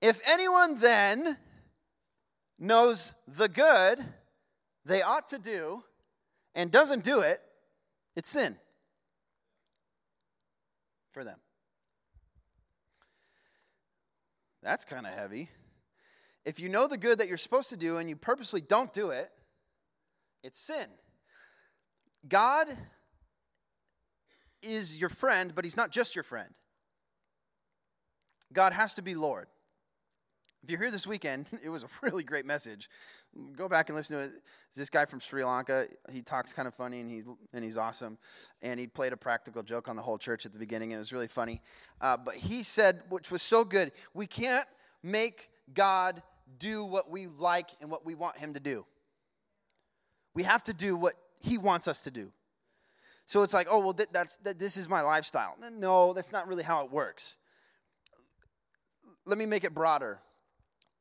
[0.00, 1.38] If anyone then
[2.58, 4.04] knows the good
[4.84, 5.82] they ought to do
[6.54, 7.40] and doesn't do it,
[8.16, 8.56] it's sin
[11.12, 11.38] for them.
[14.62, 15.50] That's kind of heavy.
[16.44, 19.10] If you know the good that you're supposed to do and you purposely don't do
[19.10, 19.30] it,
[20.42, 20.86] it's sin.
[22.28, 22.66] God
[24.64, 26.50] is your friend, but He's not just your friend.
[28.52, 29.48] God has to be Lord.
[30.62, 32.88] If you're here this weekend, it was a really great message.
[33.56, 34.32] Go back and listen to it.
[34.76, 38.16] This guy from Sri Lanka, he talks kind of funny and he's and he's awesome.
[38.62, 41.00] And he played a practical joke on the whole church at the beginning, and it
[41.00, 41.60] was really funny.
[42.00, 44.66] Uh, but he said, which was so good, we can't
[45.02, 46.22] make God
[46.58, 48.84] do what we like and what we want Him to do.
[50.34, 52.32] We have to do what He wants us to do.
[53.26, 55.56] So it's like, oh well, th- that's that, this is my lifestyle.
[55.72, 57.36] No, that's not really how it works.
[59.24, 60.20] Let me make it broader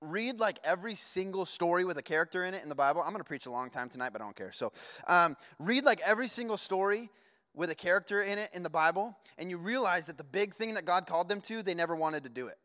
[0.04, 3.02] read like every single story with a character in it in the Bible.
[3.02, 4.52] I'm going to preach a long time tonight, but I don't care.
[4.52, 4.72] So,
[5.08, 7.10] um, read like every single story
[7.54, 10.74] with a character in it in the Bible, and you realize that the big thing
[10.74, 12.58] that God called them to, they never wanted to do it.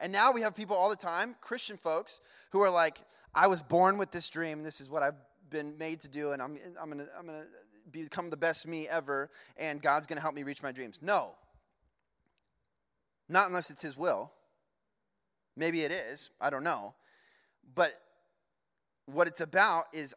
[0.00, 2.20] And now we have people all the time, Christian folks,
[2.52, 2.98] who are like,
[3.34, 5.16] I was born with this dream, this is what I've
[5.50, 7.44] been made to do, and I'm, I'm going to I'm gonna
[7.90, 11.00] become the best me ever, and God's going to help me reach my dreams.
[11.02, 11.34] No.
[13.28, 14.32] Not unless it's His will.
[15.56, 16.94] Maybe it is, I don't know.
[17.74, 17.92] But
[19.06, 20.14] what it's about is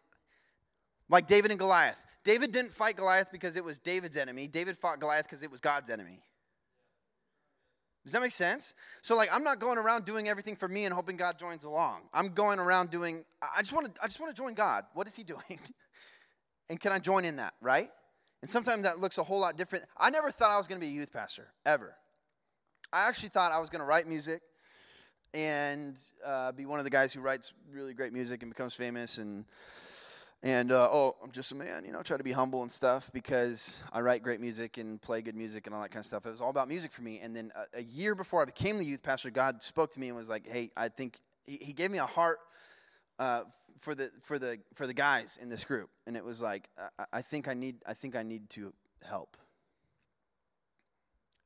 [1.09, 2.05] like David and Goliath.
[2.23, 4.47] David didn't fight Goliath because it was David's enemy.
[4.47, 6.21] David fought Goliath because it was God's enemy.
[8.03, 8.73] Does that make sense?
[9.01, 12.01] So like I'm not going around doing everything for me and hoping God joins along.
[12.13, 14.85] I'm going around doing I just want to I just want to join God.
[14.93, 15.59] What is he doing?
[16.69, 17.89] and can I join in that, right?
[18.41, 19.85] And sometimes that looks a whole lot different.
[19.97, 21.95] I never thought I was going to be a youth pastor ever.
[22.91, 24.41] I actually thought I was going to write music
[25.33, 29.17] and uh, be one of the guys who writes really great music and becomes famous
[29.17, 29.45] and
[30.43, 33.11] and uh, oh i'm just a man you know try to be humble and stuff
[33.13, 36.25] because i write great music and play good music and all that kind of stuff.
[36.25, 37.19] It was all about music for me.
[37.21, 40.07] And then a, a year before i became the youth pastor god spoke to me
[40.07, 42.39] and was like hey i think he, he gave me a heart
[43.19, 43.43] uh,
[43.77, 45.89] for the for the for the guys in this group.
[46.07, 48.73] And it was like I, I think i need i think i need to
[49.07, 49.37] help.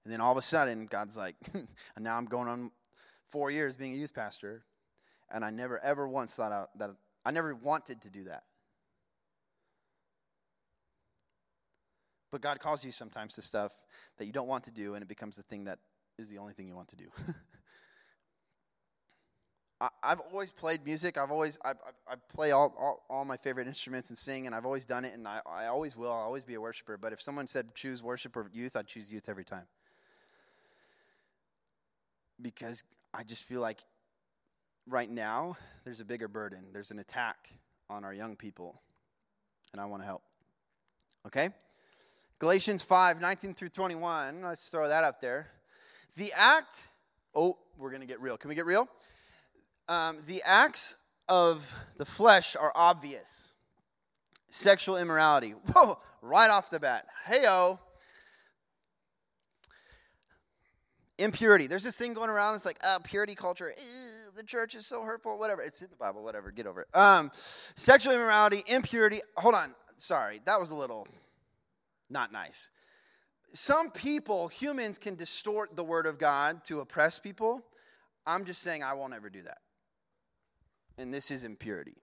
[0.03, 1.67] And then all of a sudden god's like and
[1.99, 2.71] now i'm going on
[3.29, 4.63] four years being a youth pastor,
[5.31, 6.91] and I never ever once thought I, that
[7.25, 8.43] I never wanted to do that.
[12.35, 13.71] But God calls you sometimes to stuff
[14.17, 15.79] that you don't want to do, and it becomes the thing that
[16.17, 17.05] is the only thing you want to do.
[19.79, 21.17] I, have always played music.
[21.17, 24.53] I've always I, I, I play all, all, all my favorite instruments and sing, and
[24.53, 26.11] I've always done it, and I, I always will.
[26.11, 26.97] I'll always be a worshiper.
[26.97, 29.67] But if someone said choose worship or youth, I'd choose youth every time
[32.41, 33.81] because I just feel like
[34.89, 36.65] right now there's a bigger burden.
[36.73, 37.49] There's an attack
[37.89, 38.81] on our young people,
[39.71, 40.23] and I want to help.
[41.25, 41.47] Okay?
[42.39, 44.41] Galatians 5 19 through 21.
[44.41, 45.47] Let's throw that up there.
[46.17, 46.87] The act,
[47.33, 48.37] oh, we're going to get real.
[48.37, 48.87] Can we get real?
[49.87, 50.95] Um, the acts
[51.27, 53.49] of the flesh are obvious
[54.49, 55.51] sexual immorality.
[55.73, 57.05] Whoa, right off the bat.
[57.25, 57.79] Hey, oh.
[61.17, 61.67] impurity.
[61.67, 62.55] There's this thing going around.
[62.55, 63.73] It's like uh, purity culture.
[64.35, 65.37] the church is so hurtful.
[65.37, 65.61] Whatever.
[65.61, 66.23] It's in the Bible.
[66.23, 66.51] Whatever.
[66.51, 66.87] Get over it.
[66.93, 69.21] Um, sexual immorality, impurity.
[69.37, 69.73] Hold on.
[69.97, 71.07] Sorry, that was a little
[72.09, 72.69] not nice.
[73.53, 77.63] Some people, humans, can distort the word of God to oppress people.
[78.27, 79.59] I'm just saying I won't ever do that.
[80.97, 81.95] And this is impurity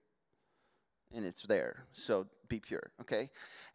[1.15, 1.85] and it's there.
[1.93, 3.31] So be pure, okay?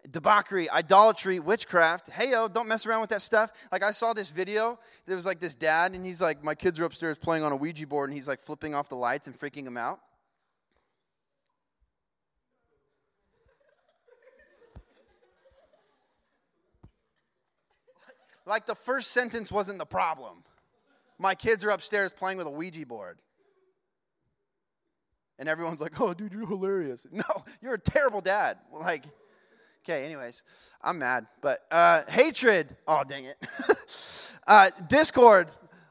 [0.10, 2.12] Debauchery, idolatry, witchcraft.
[2.12, 3.52] Hey, yo, don't mess around with that stuff.
[3.72, 4.80] Like, I saw this video.
[5.06, 7.56] There was like this dad, and he's like, My kids are upstairs playing on a
[7.56, 10.00] Ouija board, and he's like flipping off the lights and freaking them out.
[18.48, 20.44] Like, the first sentence wasn't the problem.
[21.20, 23.20] My kids are upstairs playing with a Ouija board.
[25.40, 27.06] And everyone's like, oh, dude, you're hilarious.
[27.12, 27.24] No,
[27.62, 28.58] you're a terrible dad.
[28.72, 29.06] Like,
[29.84, 30.44] okay, anyways,
[30.82, 31.28] I'm mad.
[31.42, 33.38] But uh, hatred, oh, dang it.
[34.48, 35.48] uh, discord,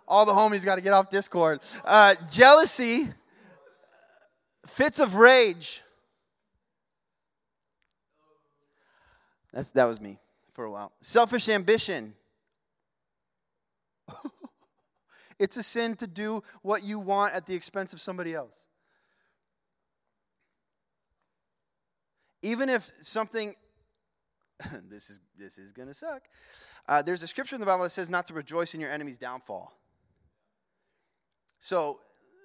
[0.09, 1.61] all the homies got to get off Discord.
[1.85, 3.09] Uh, jealousy,
[4.67, 5.83] fits of rage.
[9.53, 10.19] That's, that was me
[10.53, 10.93] for a while.
[11.01, 12.15] Selfish ambition.
[15.39, 18.67] it's a sin to do what you want at the expense of somebody else.
[22.47, 23.55] even if something
[24.89, 26.23] this is this is going to suck.
[26.89, 29.19] Uh, there's a scripture in the Bible that says not to rejoice in your enemy's
[29.19, 29.77] downfall.
[31.59, 32.01] So,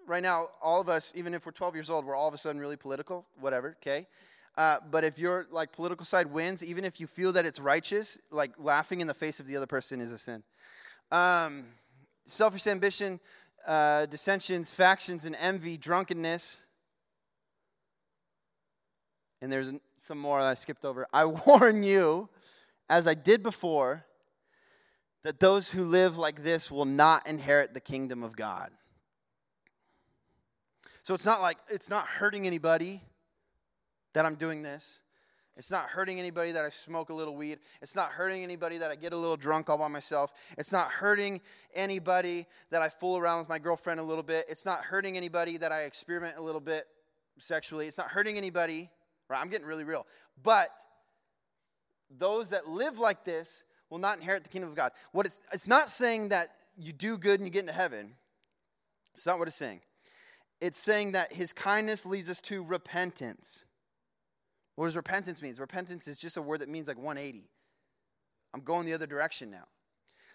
[0.07, 2.37] right now, all of us, even if we're 12 years old, we're all of a
[2.37, 4.07] sudden really political, whatever, okay?
[4.57, 8.17] Uh, but if your like political side wins, even if you feel that it's righteous,
[8.29, 10.43] like laughing in the face of the other person is a sin.
[11.11, 11.65] Um,
[12.25, 13.19] selfish ambition,
[13.65, 16.61] uh, dissensions, factions, and envy, drunkenness.
[19.41, 21.07] And there's some more that I skipped over.
[21.13, 22.29] I warn you,
[22.89, 24.05] as I did before,
[25.23, 28.71] that those who live like this will not inherit the kingdom of God.
[31.03, 33.01] So it's not like it's not hurting anybody
[34.13, 35.01] that I'm doing this.
[35.57, 37.59] It's not hurting anybody that I smoke a little weed.
[37.81, 40.31] It's not hurting anybody that I get a little drunk all by myself.
[40.57, 41.41] It's not hurting
[41.75, 44.45] anybody that I fool around with my girlfriend a little bit.
[44.47, 46.85] It's not hurting anybody that I experiment a little bit
[47.37, 47.87] sexually.
[47.87, 48.89] It's not hurting anybody.
[49.29, 49.41] Right?
[49.41, 50.07] I'm getting really real.
[50.41, 50.69] But
[52.17, 54.93] those that live like this will not inherit the kingdom of God.
[55.11, 58.15] What it's, it's not saying that you do good and you get into heaven.
[59.13, 59.81] It's not what it's saying.
[60.61, 63.65] It's saying that his kindness leads us to repentance.
[64.75, 65.53] What does repentance mean?
[65.59, 67.49] Repentance is just a word that means like 180.
[68.53, 69.65] I'm going the other direction now.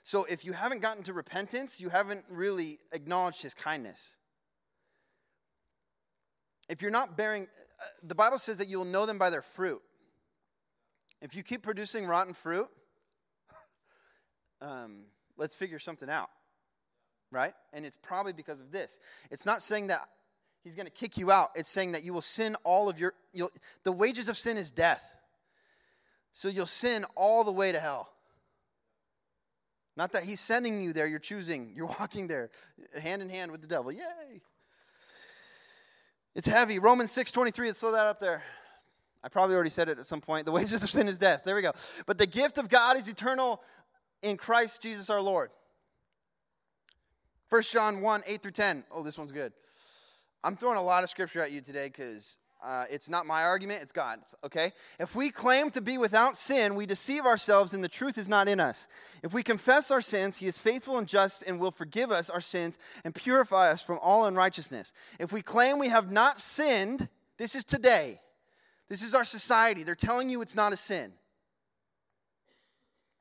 [0.03, 4.17] So if you haven't gotten to repentance, you haven't really acknowledged his kindness.
[6.69, 7.49] If you're not bearing,
[7.81, 9.83] uh, the Bible says that you will know them by their fruit.
[11.21, 12.69] If you keep producing rotten fruit,
[14.61, 15.05] um,
[15.37, 16.31] let's figure something out,
[17.31, 17.55] right?
[17.73, 18.99] And it's probably because of this.
[19.31, 20.09] It's not saying that
[20.67, 21.51] he's going to kick you out.
[21.55, 23.49] It's saying that you will sin all of your, you
[23.85, 25.15] the wages of sin is death.
[26.33, 28.13] So you'll sin all the way to hell.
[29.97, 32.51] Not that he's sending you there, you're choosing, you're walking there
[33.01, 33.93] hand in hand with the devil.
[33.93, 34.43] Yay!
[36.35, 36.81] It's heavy.
[36.81, 38.43] Romans 6 23, let's throw that up there.
[39.23, 40.47] I probably already said it at some point.
[40.47, 41.43] The wages of sin is death.
[41.45, 41.73] There we go.
[42.07, 43.63] But the gift of God is eternal
[44.21, 45.51] in Christ Jesus our Lord.
[47.51, 48.85] 1 John 1 8 through 10.
[48.91, 49.53] Oh, this one's good.
[50.45, 53.83] I'm throwing a lot of scripture at you today because uh, it's not my argument,
[53.83, 54.73] it's God's, okay?
[54.99, 58.49] If we claim to be without sin, we deceive ourselves and the truth is not
[58.49, 58.89] in us.
[59.23, 62.41] If we confess our sins, He is faithful and just and will forgive us our
[62.41, 64.93] sins and purify us from all unrighteousness.
[65.21, 68.21] If we claim we have not sinned, this is today.
[68.89, 69.83] This is our society.
[69.83, 71.13] They're telling you it's not a sin.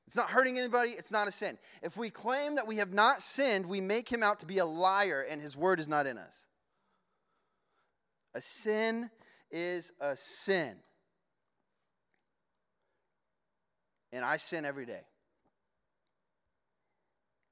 [0.08, 1.58] It's not hurting anybody, it's not a sin.
[1.82, 4.66] If we claim that we have not sinned, we make him out to be a
[4.66, 6.46] liar and his word is not in us.
[8.36, 9.10] A sin
[9.50, 10.76] is a sin.
[14.12, 15.02] And I sin every day.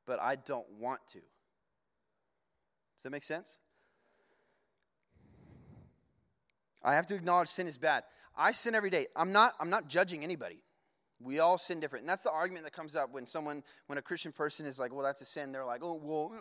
[0.05, 1.19] But I don't want to.
[1.19, 3.57] Does that make sense?
[6.83, 8.03] I have to acknowledge sin is bad.
[8.35, 9.05] I sin every day.
[9.15, 10.59] I'm not, I'm not judging anybody.
[11.21, 12.03] We all sin different.
[12.03, 14.91] And that's the argument that comes up when someone, when a Christian person is like,
[14.91, 15.53] well, that's a sin.
[15.53, 16.33] They're like, oh, well,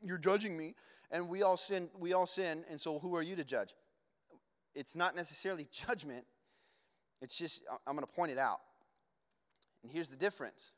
[0.00, 0.74] you're judging me.
[1.10, 3.74] And we all sin, we all sin, and so who are you to judge?
[4.74, 6.24] It's not necessarily judgment.
[7.20, 8.58] It's just, I'm going to point it out.
[9.82, 10.72] And here's the difference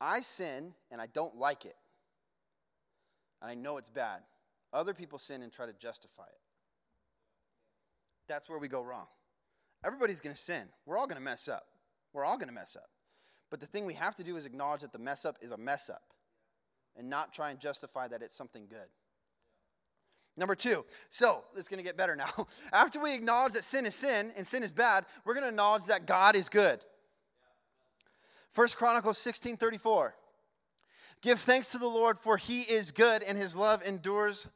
[0.00, 1.76] I sin and I don't like it.
[3.42, 4.20] And I know it's bad.
[4.72, 6.40] Other people sin and try to justify it.
[8.28, 9.06] That's where we go wrong.
[9.84, 10.68] Everybody's going to sin.
[10.86, 11.64] We're all going to mess up.
[12.12, 12.90] We're all going to mess up.
[13.50, 15.56] But the thing we have to do is acknowledge that the mess up is a
[15.56, 16.02] mess up
[16.96, 18.88] and not try and justify that it's something good.
[20.36, 22.46] Number two, so it's going to get better now.
[22.72, 25.84] After we acknowledge that sin is sin and sin is bad, we're going to acknowledge
[25.86, 26.80] that God is good.
[28.50, 30.14] First Chronicles 16 34.
[31.22, 34.48] Give thanks to the Lord, for he is good and his love endures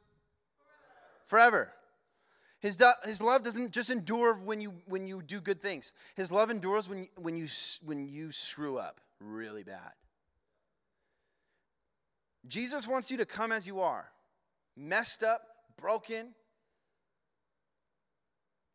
[1.25, 1.71] forever.
[2.59, 5.91] His, his love doesn't just endure when you, when you do good things.
[6.15, 7.47] His love endures when, when, you,
[7.83, 9.91] when you screw up really bad.
[12.47, 14.09] Jesus wants you to come as you are
[14.75, 15.41] messed up,
[15.77, 16.33] broken,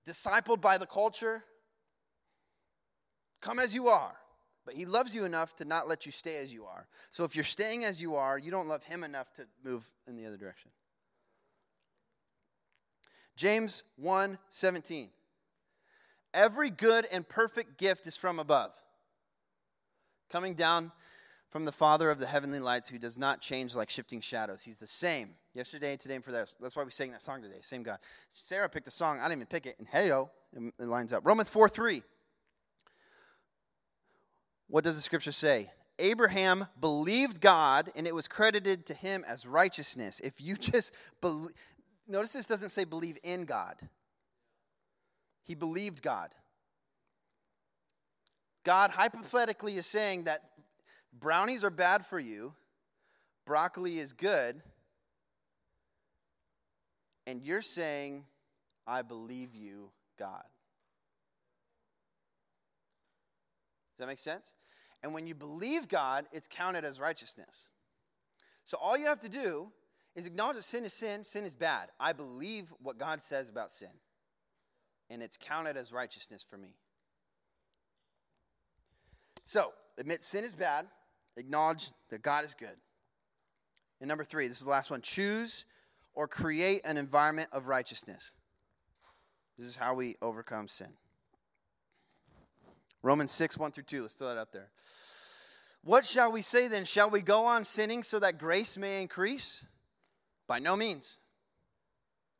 [0.06, 1.44] discipled by the culture.
[3.40, 4.14] Come as you are.
[4.66, 6.86] But he loves you enough to not let you stay as you are.
[7.10, 10.16] So if you're staying as you are, you don't love him enough to move in
[10.16, 10.70] the other direction.
[13.36, 15.08] James 1 17.
[16.32, 18.72] Every good and perfect gift is from above,
[20.30, 20.92] coming down
[21.50, 24.62] from the Father of the heavenly lights, who does not change like shifting shadows.
[24.62, 26.54] He's the same yesterday, and today, and for that.
[26.60, 27.58] That's why we sang that song today.
[27.60, 27.98] Same God.
[28.30, 29.18] Sarah picked the song.
[29.18, 29.76] I didn't even pick it.
[29.78, 31.26] And hey, it lines up.
[31.26, 32.02] Romans 4 3.
[34.68, 35.70] What does the scripture say?
[35.98, 40.20] Abraham believed God and it was credited to him as righteousness.
[40.20, 41.50] If you just believe,
[42.08, 43.76] notice this doesn't say believe in God.
[45.42, 46.34] He believed God.
[48.64, 50.42] God hypothetically is saying that
[51.12, 52.54] brownies are bad for you,
[53.46, 54.62] broccoli is good,
[57.26, 58.24] and you're saying,
[58.86, 60.42] I believe you, God.
[63.92, 64.54] Does that make sense?
[65.02, 67.68] And when you believe God, it's counted as righteousness.
[68.64, 69.70] So all you have to do
[70.14, 71.88] is acknowledge that sin is sin, sin is bad.
[71.98, 73.90] I believe what God says about sin,
[75.08, 76.74] and it's counted as righteousness for me.
[79.44, 80.86] So, admit sin is bad,
[81.36, 82.76] acknowledge that God is good.
[84.00, 85.66] And number three, this is the last one choose
[86.14, 88.32] or create an environment of righteousness.
[89.58, 90.88] This is how we overcome sin.
[93.02, 94.02] Romans 6, 1 through 2.
[94.02, 94.70] Let's throw that up there.
[95.82, 96.84] What shall we say then?
[96.84, 99.64] Shall we go on sinning so that grace may increase?
[100.46, 101.16] By no means.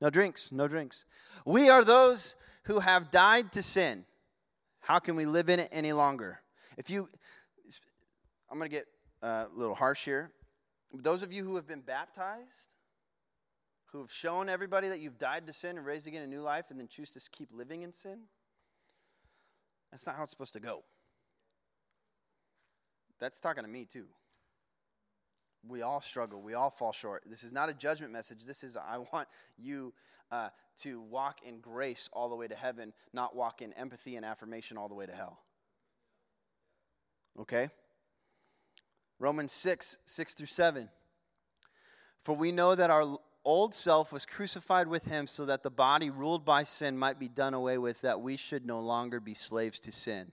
[0.01, 1.05] No drinks, no drinks.
[1.45, 4.05] We are those who have died to sin.
[4.81, 6.41] How can we live in it any longer?
[6.77, 7.09] If you,
[8.51, 8.87] I'm going to get
[9.23, 10.33] a little harsh here.
[10.93, 12.75] Those of you who have been baptized,
[13.87, 16.67] who have shown everybody that you've died to sin and raised again a new life
[16.71, 18.23] and then choose to keep living in sin,
[19.91, 20.83] that's not how it's supposed to go.
[23.21, 24.07] That's talking to me too.
[25.69, 26.41] We all struggle.
[26.41, 27.23] We all fall short.
[27.27, 28.47] This is not a judgment message.
[28.47, 29.29] This is, I want
[29.59, 29.93] you
[30.33, 30.49] uh,
[30.79, 34.79] to walk in grace all the way to heaven, not walk in empathy and affirmation
[34.79, 35.41] all the way to hell.
[37.39, 37.69] Okay?
[39.21, 40.89] Romans 6, 6 through 7.
[42.23, 46.11] For we know that our old self was crucified with him so that the body
[46.11, 49.79] ruled by sin might be done away with, that we should no longer be slaves
[49.81, 50.33] to sin.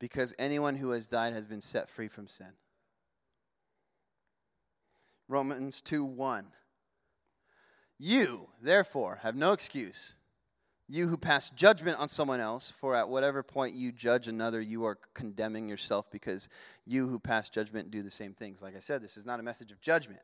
[0.00, 2.52] Because anyone who has died has been set free from sin.
[5.28, 6.46] Romans 2 1.
[7.98, 10.14] You, therefore, have no excuse.
[10.92, 14.84] You who pass judgment on someone else, for at whatever point you judge another, you
[14.86, 16.48] are condemning yourself because
[16.84, 18.60] you who pass judgment do the same things.
[18.60, 20.22] Like I said, this is not a message of judgment,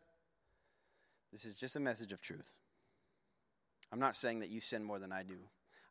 [1.30, 2.52] this is just a message of truth.
[3.92, 5.36] I'm not saying that you sin more than I do.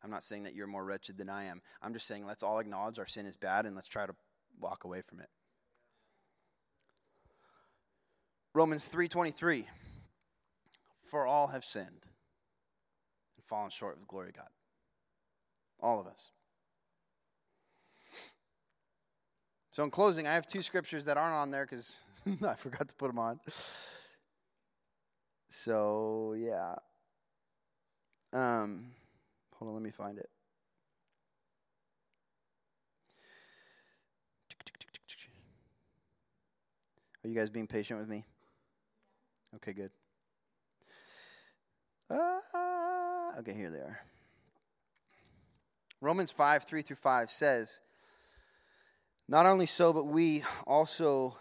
[0.03, 1.61] I'm not saying that you're more wretched than I am.
[1.81, 4.13] I'm just saying let's all acknowledge our sin is bad and let's try to
[4.59, 5.29] walk away from it.
[8.53, 9.67] Romans 3:23
[11.05, 12.07] For all have sinned
[13.37, 14.49] and fallen short of the glory of God.
[15.81, 16.31] All of us.
[19.71, 22.01] So, in closing, I have two scriptures that aren't on there because
[22.47, 23.39] I forgot to put them on.
[25.49, 26.75] So, yeah.
[28.31, 28.87] Um,
[29.53, 30.29] hold on, let me find it.
[37.23, 38.23] Are you guys being patient with me?
[39.55, 39.91] Okay, good.
[42.09, 42.39] Uh,
[43.39, 43.99] okay, here they are.
[46.01, 47.79] Romans 5 3 through 5 says,
[49.27, 51.37] Not only so, but we also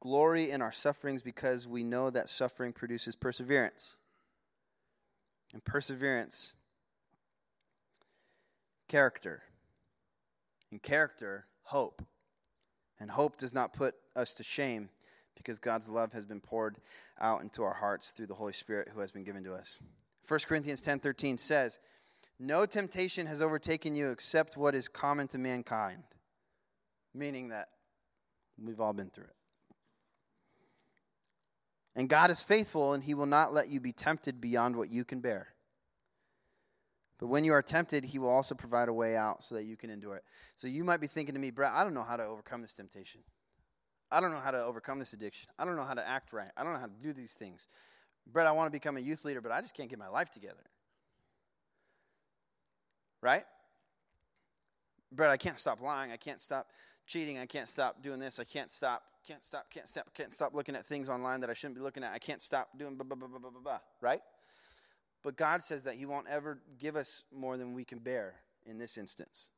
[0.00, 3.96] glory in our sufferings because we know that suffering produces perseverance.
[5.52, 6.54] And perseverance,
[8.88, 9.42] character.
[10.70, 12.02] And character, hope.
[13.00, 14.88] And hope does not put us to shame
[15.36, 16.78] because God's love has been poured
[17.20, 19.78] out into our hearts through the Holy Spirit who has been given to us.
[20.26, 21.78] 1 Corinthians 10:13 says,
[22.38, 26.04] "No temptation has overtaken you except what is common to mankind."
[27.14, 27.70] Meaning that
[28.58, 29.36] we've all been through it.
[31.94, 35.04] And God is faithful and he will not let you be tempted beyond what you
[35.04, 35.54] can bear.
[37.18, 39.78] But when you are tempted, he will also provide a way out so that you
[39.78, 40.24] can endure it.
[40.56, 42.74] So you might be thinking to me, Brett, I don't know how to overcome this
[42.74, 43.22] temptation.
[44.10, 45.48] I don't know how to overcome this addiction.
[45.58, 46.50] I don't know how to act right.
[46.56, 47.66] I don't know how to do these things.
[48.26, 50.30] Brett, I want to become a youth leader, but I just can't get my life
[50.30, 50.62] together.
[53.22, 53.44] Right?
[55.12, 56.12] Brett, I can't stop lying.
[56.12, 56.68] I can't stop
[57.06, 57.38] cheating.
[57.38, 58.38] I can't stop doing this.
[58.38, 61.54] I can't stop, can't stop, can't stop, can't stop looking at things online that I
[61.54, 62.12] shouldn't be looking at.
[62.12, 63.78] I can't stop doing blah, blah, blah, blah, blah, blah.
[64.00, 64.20] Right?
[65.22, 68.78] But God says that He won't ever give us more than we can bear in
[68.78, 69.50] this instance.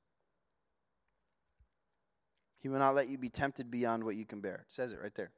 [2.61, 4.65] He will not let you be tempted beyond what you can bear.
[4.67, 5.31] It says it right there.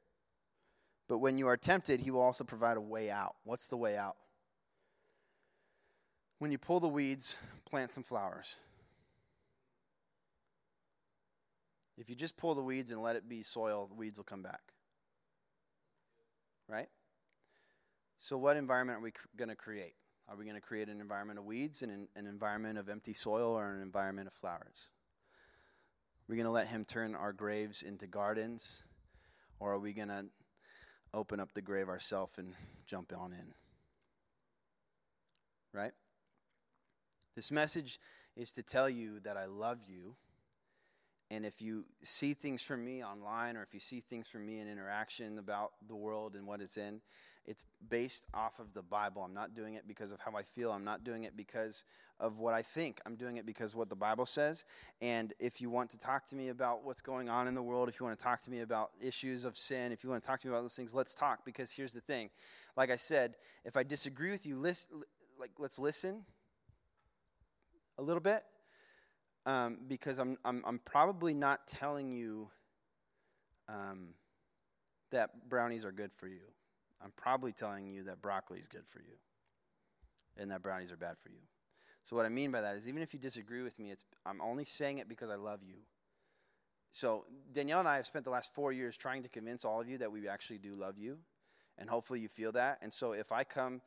[1.07, 3.35] But when you are tempted, he will also provide a way out.
[3.43, 4.15] What's the way out?
[6.39, 7.35] When you pull the weeds,
[7.71, 8.57] plant some flowers.
[11.97, 14.43] If you just pull the weeds and let it be soil, the weeds will come
[14.43, 14.73] back.
[16.67, 16.89] Right?
[18.17, 19.95] So, what environment are we going to create?
[20.29, 23.13] Are we going to create an environment of weeds and an, an environment of empty
[23.13, 24.91] soil or an environment of flowers?
[26.31, 28.83] we going to let him turn our graves into gardens?
[29.59, 30.25] Or are we going to
[31.13, 32.53] open up the grave ourselves and
[32.85, 33.53] jump on in?
[35.73, 35.91] Right?
[37.35, 37.99] This message
[38.35, 40.15] is to tell you that I love you.
[41.29, 44.59] And if you see things from me online or if you see things from me
[44.59, 46.99] in interaction about the world and what it's in,
[47.45, 49.23] it's based off of the Bible.
[49.23, 50.71] I'm not doing it because of how I feel.
[50.73, 51.85] I'm not doing it because
[52.19, 52.99] of what I think.
[53.05, 54.65] I'm doing it because what the Bible says.
[55.01, 57.87] And if you want to talk to me about what's going on in the world,
[57.87, 60.27] if you want to talk to me about issues of sin, if you want to
[60.27, 61.45] talk to me about those things, let's talk.
[61.45, 62.29] Because here's the thing.
[62.75, 66.25] Like I said, if I disagree with you, like let's listen
[68.01, 68.43] a little bit.
[69.45, 72.49] Um, because I'm, I'm, I'm probably not telling you
[73.69, 74.09] um,
[75.11, 76.41] that brownies are good for you.
[77.03, 79.15] I'm probably telling you that broccoli is good for you
[80.37, 81.41] and that brownies are bad for you.
[82.03, 84.41] So what I mean by that is even if you disagree with me, it's I'm
[84.41, 85.75] only saying it because I love you.
[86.91, 89.89] So Danielle and I have spent the last 4 years trying to convince all of
[89.89, 91.17] you that we actually do love you
[91.77, 92.79] and hopefully you feel that.
[92.81, 93.81] And so if I come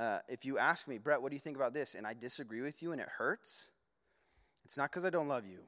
[0.00, 1.94] uh, if you ask me, Brett, what do you think about this?
[1.94, 3.68] And I disagree with you and it hurts,
[4.64, 5.58] it's not because I don't love you.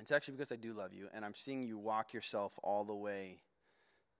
[0.00, 1.06] It's actually because I do love you.
[1.14, 3.42] And I'm seeing you walk yourself all the way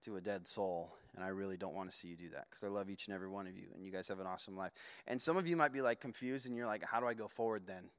[0.05, 0.95] to a dead soul.
[1.15, 3.15] And I really don't want to see you do that because I love each and
[3.15, 3.67] every one of you.
[3.75, 4.71] And you guys have an awesome life.
[5.07, 7.27] And some of you might be like confused and you're like, how do I go
[7.27, 7.89] forward then?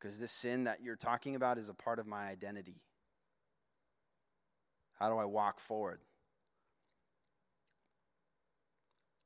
[0.00, 2.82] Because this sin that you're talking about is a part of my identity.
[4.98, 6.00] How do I walk forward?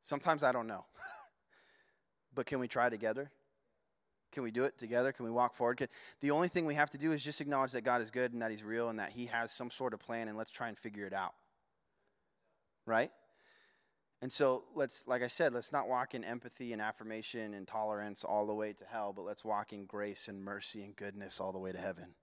[0.02, 0.84] Sometimes I don't know.
[2.34, 3.30] but can we try together?
[4.32, 5.12] Can we do it together?
[5.12, 5.76] Can we walk forward?
[5.76, 5.88] Can,
[6.20, 8.42] the only thing we have to do is just acknowledge that God is good and
[8.42, 10.76] that He's real and that He has some sort of plan, and let's try and
[10.76, 11.34] figure it out.
[12.84, 13.12] Right?
[14.24, 18.24] And so let's, like I said, let's not walk in empathy and affirmation and tolerance
[18.24, 21.52] all the way to hell, but let's walk in grace and mercy and goodness all
[21.52, 22.14] the way to heaven.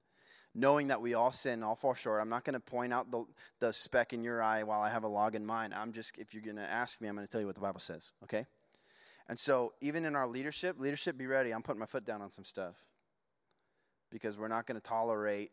[0.54, 2.20] Knowing that we all sin, all fall short.
[2.20, 3.24] I'm not going to point out the,
[3.60, 5.74] the speck in your eye while I have a log in mine.
[5.76, 7.62] I'm just, if you're going to ask me, I'm going to tell you what the
[7.62, 8.48] Bible says, okay?
[9.32, 11.52] And so, even in our leadership, leadership, be ready.
[11.52, 12.76] I'm putting my foot down on some stuff
[14.10, 15.52] because we're not going to tolerate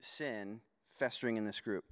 [0.00, 0.60] sin
[0.98, 1.86] festering in this group.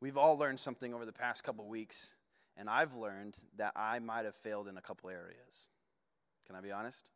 [0.00, 2.16] We've all learned something over the past couple weeks,
[2.56, 5.68] and I've learned that I might have failed in a couple areas.
[6.48, 7.12] Can I be honest?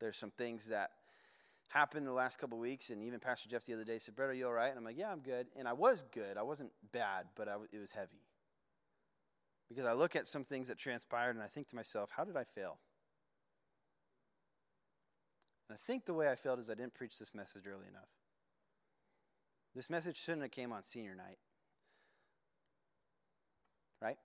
[0.00, 0.90] There's some things that
[1.68, 4.34] happened the last couple weeks, and even Pastor Jeff the other day said, Brett, are
[4.34, 4.70] you all right?
[4.70, 5.46] And I'm like, yeah, I'm good.
[5.56, 6.36] And I was good.
[6.36, 8.25] I wasn't bad, but it was heavy.
[9.68, 12.36] Because I look at some things that transpired and I think to myself, how did
[12.36, 12.78] I fail?
[15.68, 18.08] And I think the way I failed is I didn't preach this message early enough.
[19.74, 21.38] This message shouldn't have came on senior night.
[24.00, 24.16] Right?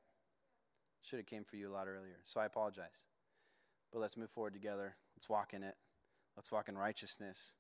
[1.02, 2.20] Should have came for you a lot earlier.
[2.24, 3.06] So I apologize.
[3.92, 4.96] But let's move forward together.
[5.16, 5.76] Let's walk in it.
[6.38, 7.54] Let's walk in righteousness.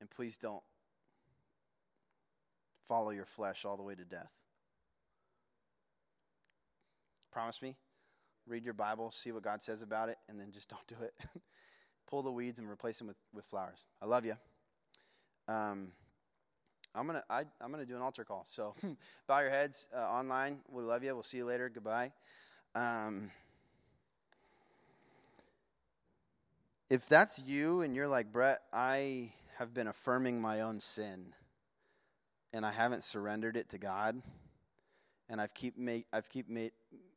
[0.00, 0.62] And please don't
[2.86, 4.47] follow your flesh all the way to death.
[7.30, 7.76] Promise me?
[8.46, 11.14] Read your Bible, see what God says about it, and then just don't do it.
[12.06, 13.86] Pull the weeds and replace them with, with flowers.
[14.00, 14.34] I love you.
[15.46, 15.92] Um,
[16.94, 18.44] I'm gonna I, am gonna do an altar call.
[18.46, 18.74] So
[19.26, 20.58] bow your heads uh, online.
[20.70, 21.14] We love you.
[21.14, 21.68] We'll see you later.
[21.68, 22.12] Goodbye.
[22.74, 23.30] Um,
[26.90, 31.34] if that's you and you're like Brett, I have been affirming my own sin,
[32.52, 34.22] and I haven't surrendered it to God,
[35.28, 36.68] and I've keep ma- I've keep ma-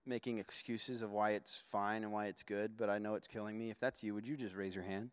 [0.06, 3.58] making excuses of why it's fine and why it's good, but I know it's killing
[3.58, 3.70] me.
[3.70, 5.12] If that's you, would you just raise your hand?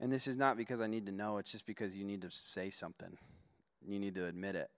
[0.00, 2.30] And this is not because I need to know, it's just because you need to
[2.30, 3.16] say something.
[3.86, 4.70] You need to admit it.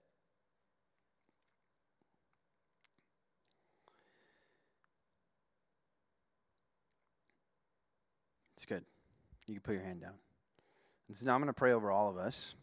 [8.55, 8.83] It's good.
[9.47, 10.15] You can put your hand down.
[11.07, 12.53] And so now I'm going to pray over all of us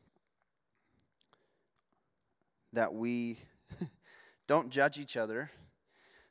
[2.74, 3.38] that we
[4.46, 5.50] don't judge each other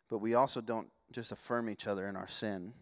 [0.09, 2.73] but we also don't just affirm each other in our sin.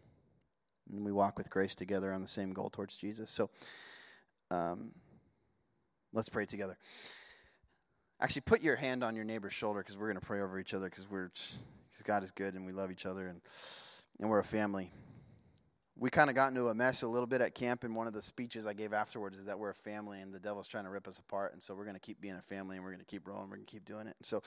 [0.91, 3.31] And we walk with grace together on the same goal towards Jesus.
[3.31, 3.49] So
[4.51, 4.91] um,
[6.11, 6.77] let's pray together.
[8.19, 10.73] Actually, put your hand on your neighbor's shoulder because we're going to pray over each
[10.73, 11.29] other because we're
[11.89, 13.41] because God is good and we love each other and
[14.19, 14.91] and we're a family
[16.03, 18.13] we kind of got into a mess a little bit at camp and one of
[18.13, 20.89] the speeches i gave afterwards is that we're a family and the devil's trying to
[20.89, 22.99] rip us apart and so we're going to keep being a family and we're going
[22.99, 24.15] to keep rolling we're going to keep doing it.
[24.19, 24.43] And so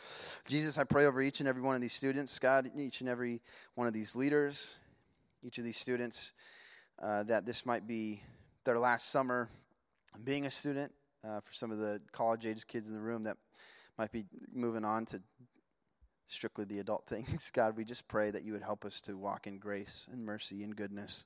[0.46, 3.40] jesus i pray over each and every one of these students god each and every
[3.74, 4.76] one of these leaders
[5.42, 6.32] each of these students
[7.02, 8.20] uh, that this might be
[8.66, 9.48] their last summer
[10.24, 10.92] being a student
[11.26, 13.38] uh, for some of the college age kids in the room that
[13.96, 15.22] might be moving on to
[16.26, 17.50] strictly the adult things.
[17.50, 20.62] God we just pray that you would help us to walk in grace and mercy
[20.62, 21.24] and goodness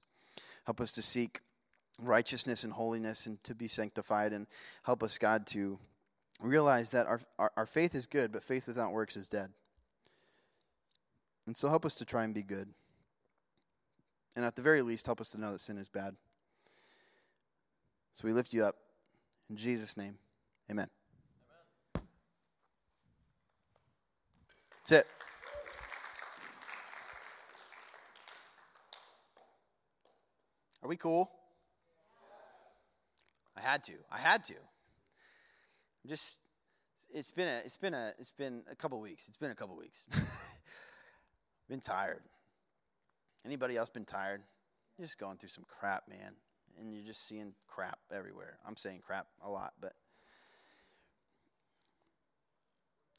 [0.65, 1.41] Help us to seek
[2.03, 4.33] righteousness and holiness and to be sanctified.
[4.33, 4.47] And
[4.83, 5.79] help us, God, to
[6.41, 9.51] realize that our, our, our, faith is good, but faith without works is dead.
[11.47, 12.69] And so help us to try and be good.
[14.37, 16.15] And at the very least, help us to know that sin is bad.
[18.13, 18.77] So we lift you up.
[19.49, 20.17] In Jesus' name,
[20.71, 20.89] amen.
[21.97, 22.07] amen.
[24.79, 25.07] That's it.
[30.83, 31.31] Are we cool?
[33.57, 33.95] I had to.
[34.11, 34.55] I had to.
[36.07, 36.37] Just
[37.13, 39.29] it's been a it's been a it's been a couple weeks.
[39.29, 40.07] It's been a couple weeks.
[41.69, 42.23] been tired.
[43.45, 44.43] Anybody else been tired?
[44.99, 46.33] You're just going through some crap, man.
[46.79, 48.59] And you're just seeing crap everywhere.
[48.67, 49.93] I'm saying crap a lot, but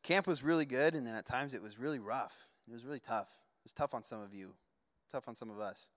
[0.04, 2.48] camp was really good, and then at times it was really rough.
[2.68, 3.30] It was really tough.
[3.30, 4.54] It was tough on some of you,
[5.12, 5.90] tough on some of us.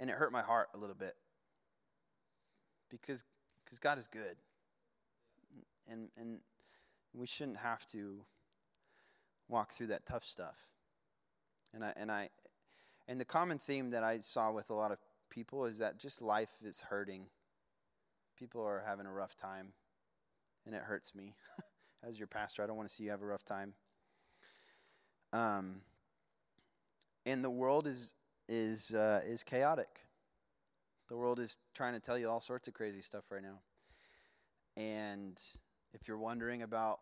[0.00, 1.14] And it hurt my heart a little bit
[2.90, 3.24] because
[3.64, 4.36] because God is good.
[5.90, 6.40] And and
[7.14, 8.24] we shouldn't have to
[9.48, 10.58] walk through that tough stuff.
[11.74, 12.30] And I and I
[13.06, 14.98] and the common theme that I saw with a lot of
[15.30, 17.26] people is that just life is hurting.
[18.38, 19.72] People are having a rough time
[20.66, 21.34] and it hurts me.
[22.06, 23.74] As your pastor, I don't want to see you have a rough time.
[25.32, 25.82] Um
[27.26, 28.14] and the world is
[28.48, 29.88] is uh, is chaotic.
[31.08, 33.60] The world is trying to tell you all sorts of crazy stuff right now.
[34.76, 35.40] And
[35.94, 36.98] if you're wondering about,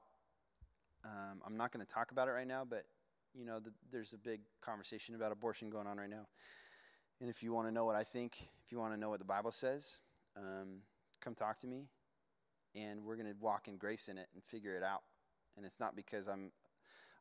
[1.05, 2.85] um, I'm not going to talk about it right now, but
[3.35, 6.27] you know, the, there's a big conversation about abortion going on right now.
[7.21, 9.19] And if you want to know what I think, if you want to know what
[9.19, 9.99] the Bible says,
[10.37, 10.81] um,
[11.21, 11.89] come talk to me,
[12.75, 15.03] and we're going to walk in grace in it and figure it out.
[15.57, 16.51] And it's not because I'm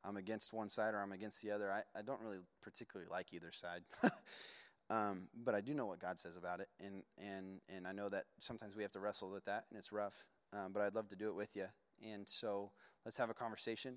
[0.08, 1.72] I'm against one side or I'm against the other.
[1.72, 3.82] I, I don't really particularly like either side.
[4.90, 6.70] um, but I do know what God says about it.
[6.80, 9.92] And, and, and I know that sometimes we have to wrestle with that, and it's
[9.92, 10.26] rough.
[10.54, 11.66] Um, but I'd love to do it with you.
[12.04, 12.72] And so
[13.04, 13.96] let's have a conversation.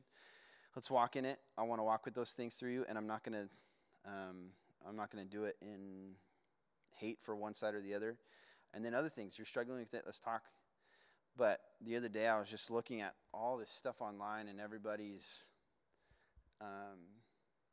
[0.74, 1.40] Let's walk in it.
[1.56, 3.48] I want to walk with those things through you, and I'm not to.
[4.06, 4.50] Um,
[4.88, 6.14] I'm not going to do it in
[6.96, 8.16] hate for one side or the other.
[8.72, 10.42] And then other things, you're struggling with it, let's talk.
[11.36, 15.44] But the other day, I was just looking at all this stuff online, and everybody's
[16.60, 16.98] um,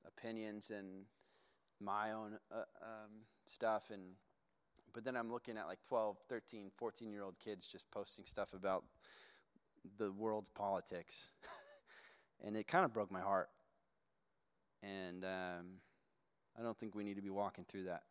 [0.05, 1.05] opinions and
[1.81, 3.11] my own uh, um,
[3.45, 4.01] stuff and
[4.93, 8.53] but then i'm looking at like 12 13 14 year old kids just posting stuff
[8.53, 8.83] about
[9.97, 11.27] the world's politics.
[12.43, 13.47] And it kind of broke my heart.
[14.83, 15.79] And um,
[16.59, 18.03] i don't think we need to be walking through that.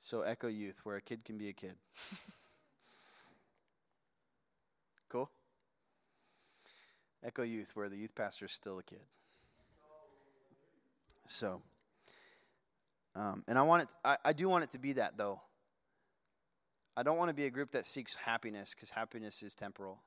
[0.00, 1.76] So echo youth where a kid can be a kid
[5.08, 5.30] cool
[7.24, 9.00] Echo Youth, where the youth pastor is still a kid.
[11.26, 11.62] So,
[13.16, 13.88] um, and I want it.
[14.04, 15.40] I, I do want it to be that though.
[16.96, 20.02] I don't want to be a group that seeks happiness because happiness is temporal.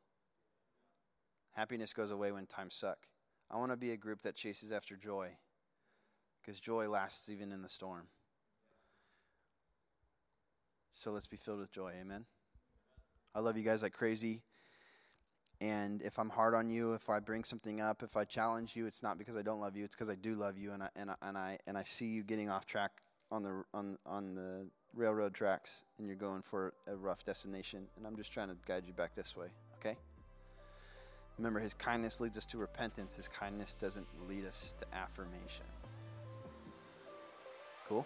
[1.52, 3.00] Happiness goes away when times suck.
[3.50, 5.32] I want to be a group that chases after joy
[6.42, 8.08] because joy lasts even in the storm.
[10.92, 11.94] So let's be filled with joy.
[12.00, 12.26] Amen.
[13.36, 14.44] I love you guys like crazy.
[15.60, 18.86] And if I'm hard on you, if I bring something up, if I challenge you,
[18.86, 19.84] it's not because I don't love you.
[19.84, 22.06] It's because I do love you, and I and I, and I and I see
[22.06, 22.92] you getting off track
[23.32, 27.88] on the on on the railroad tracks, and you're going for a rough destination.
[27.98, 29.48] And I'm just trying to guide you back this way.
[29.80, 29.98] Okay.
[31.38, 33.16] Remember, His kindness leads us to repentance.
[33.16, 35.66] His kindness doesn't lead us to affirmation.
[37.88, 38.06] Cool.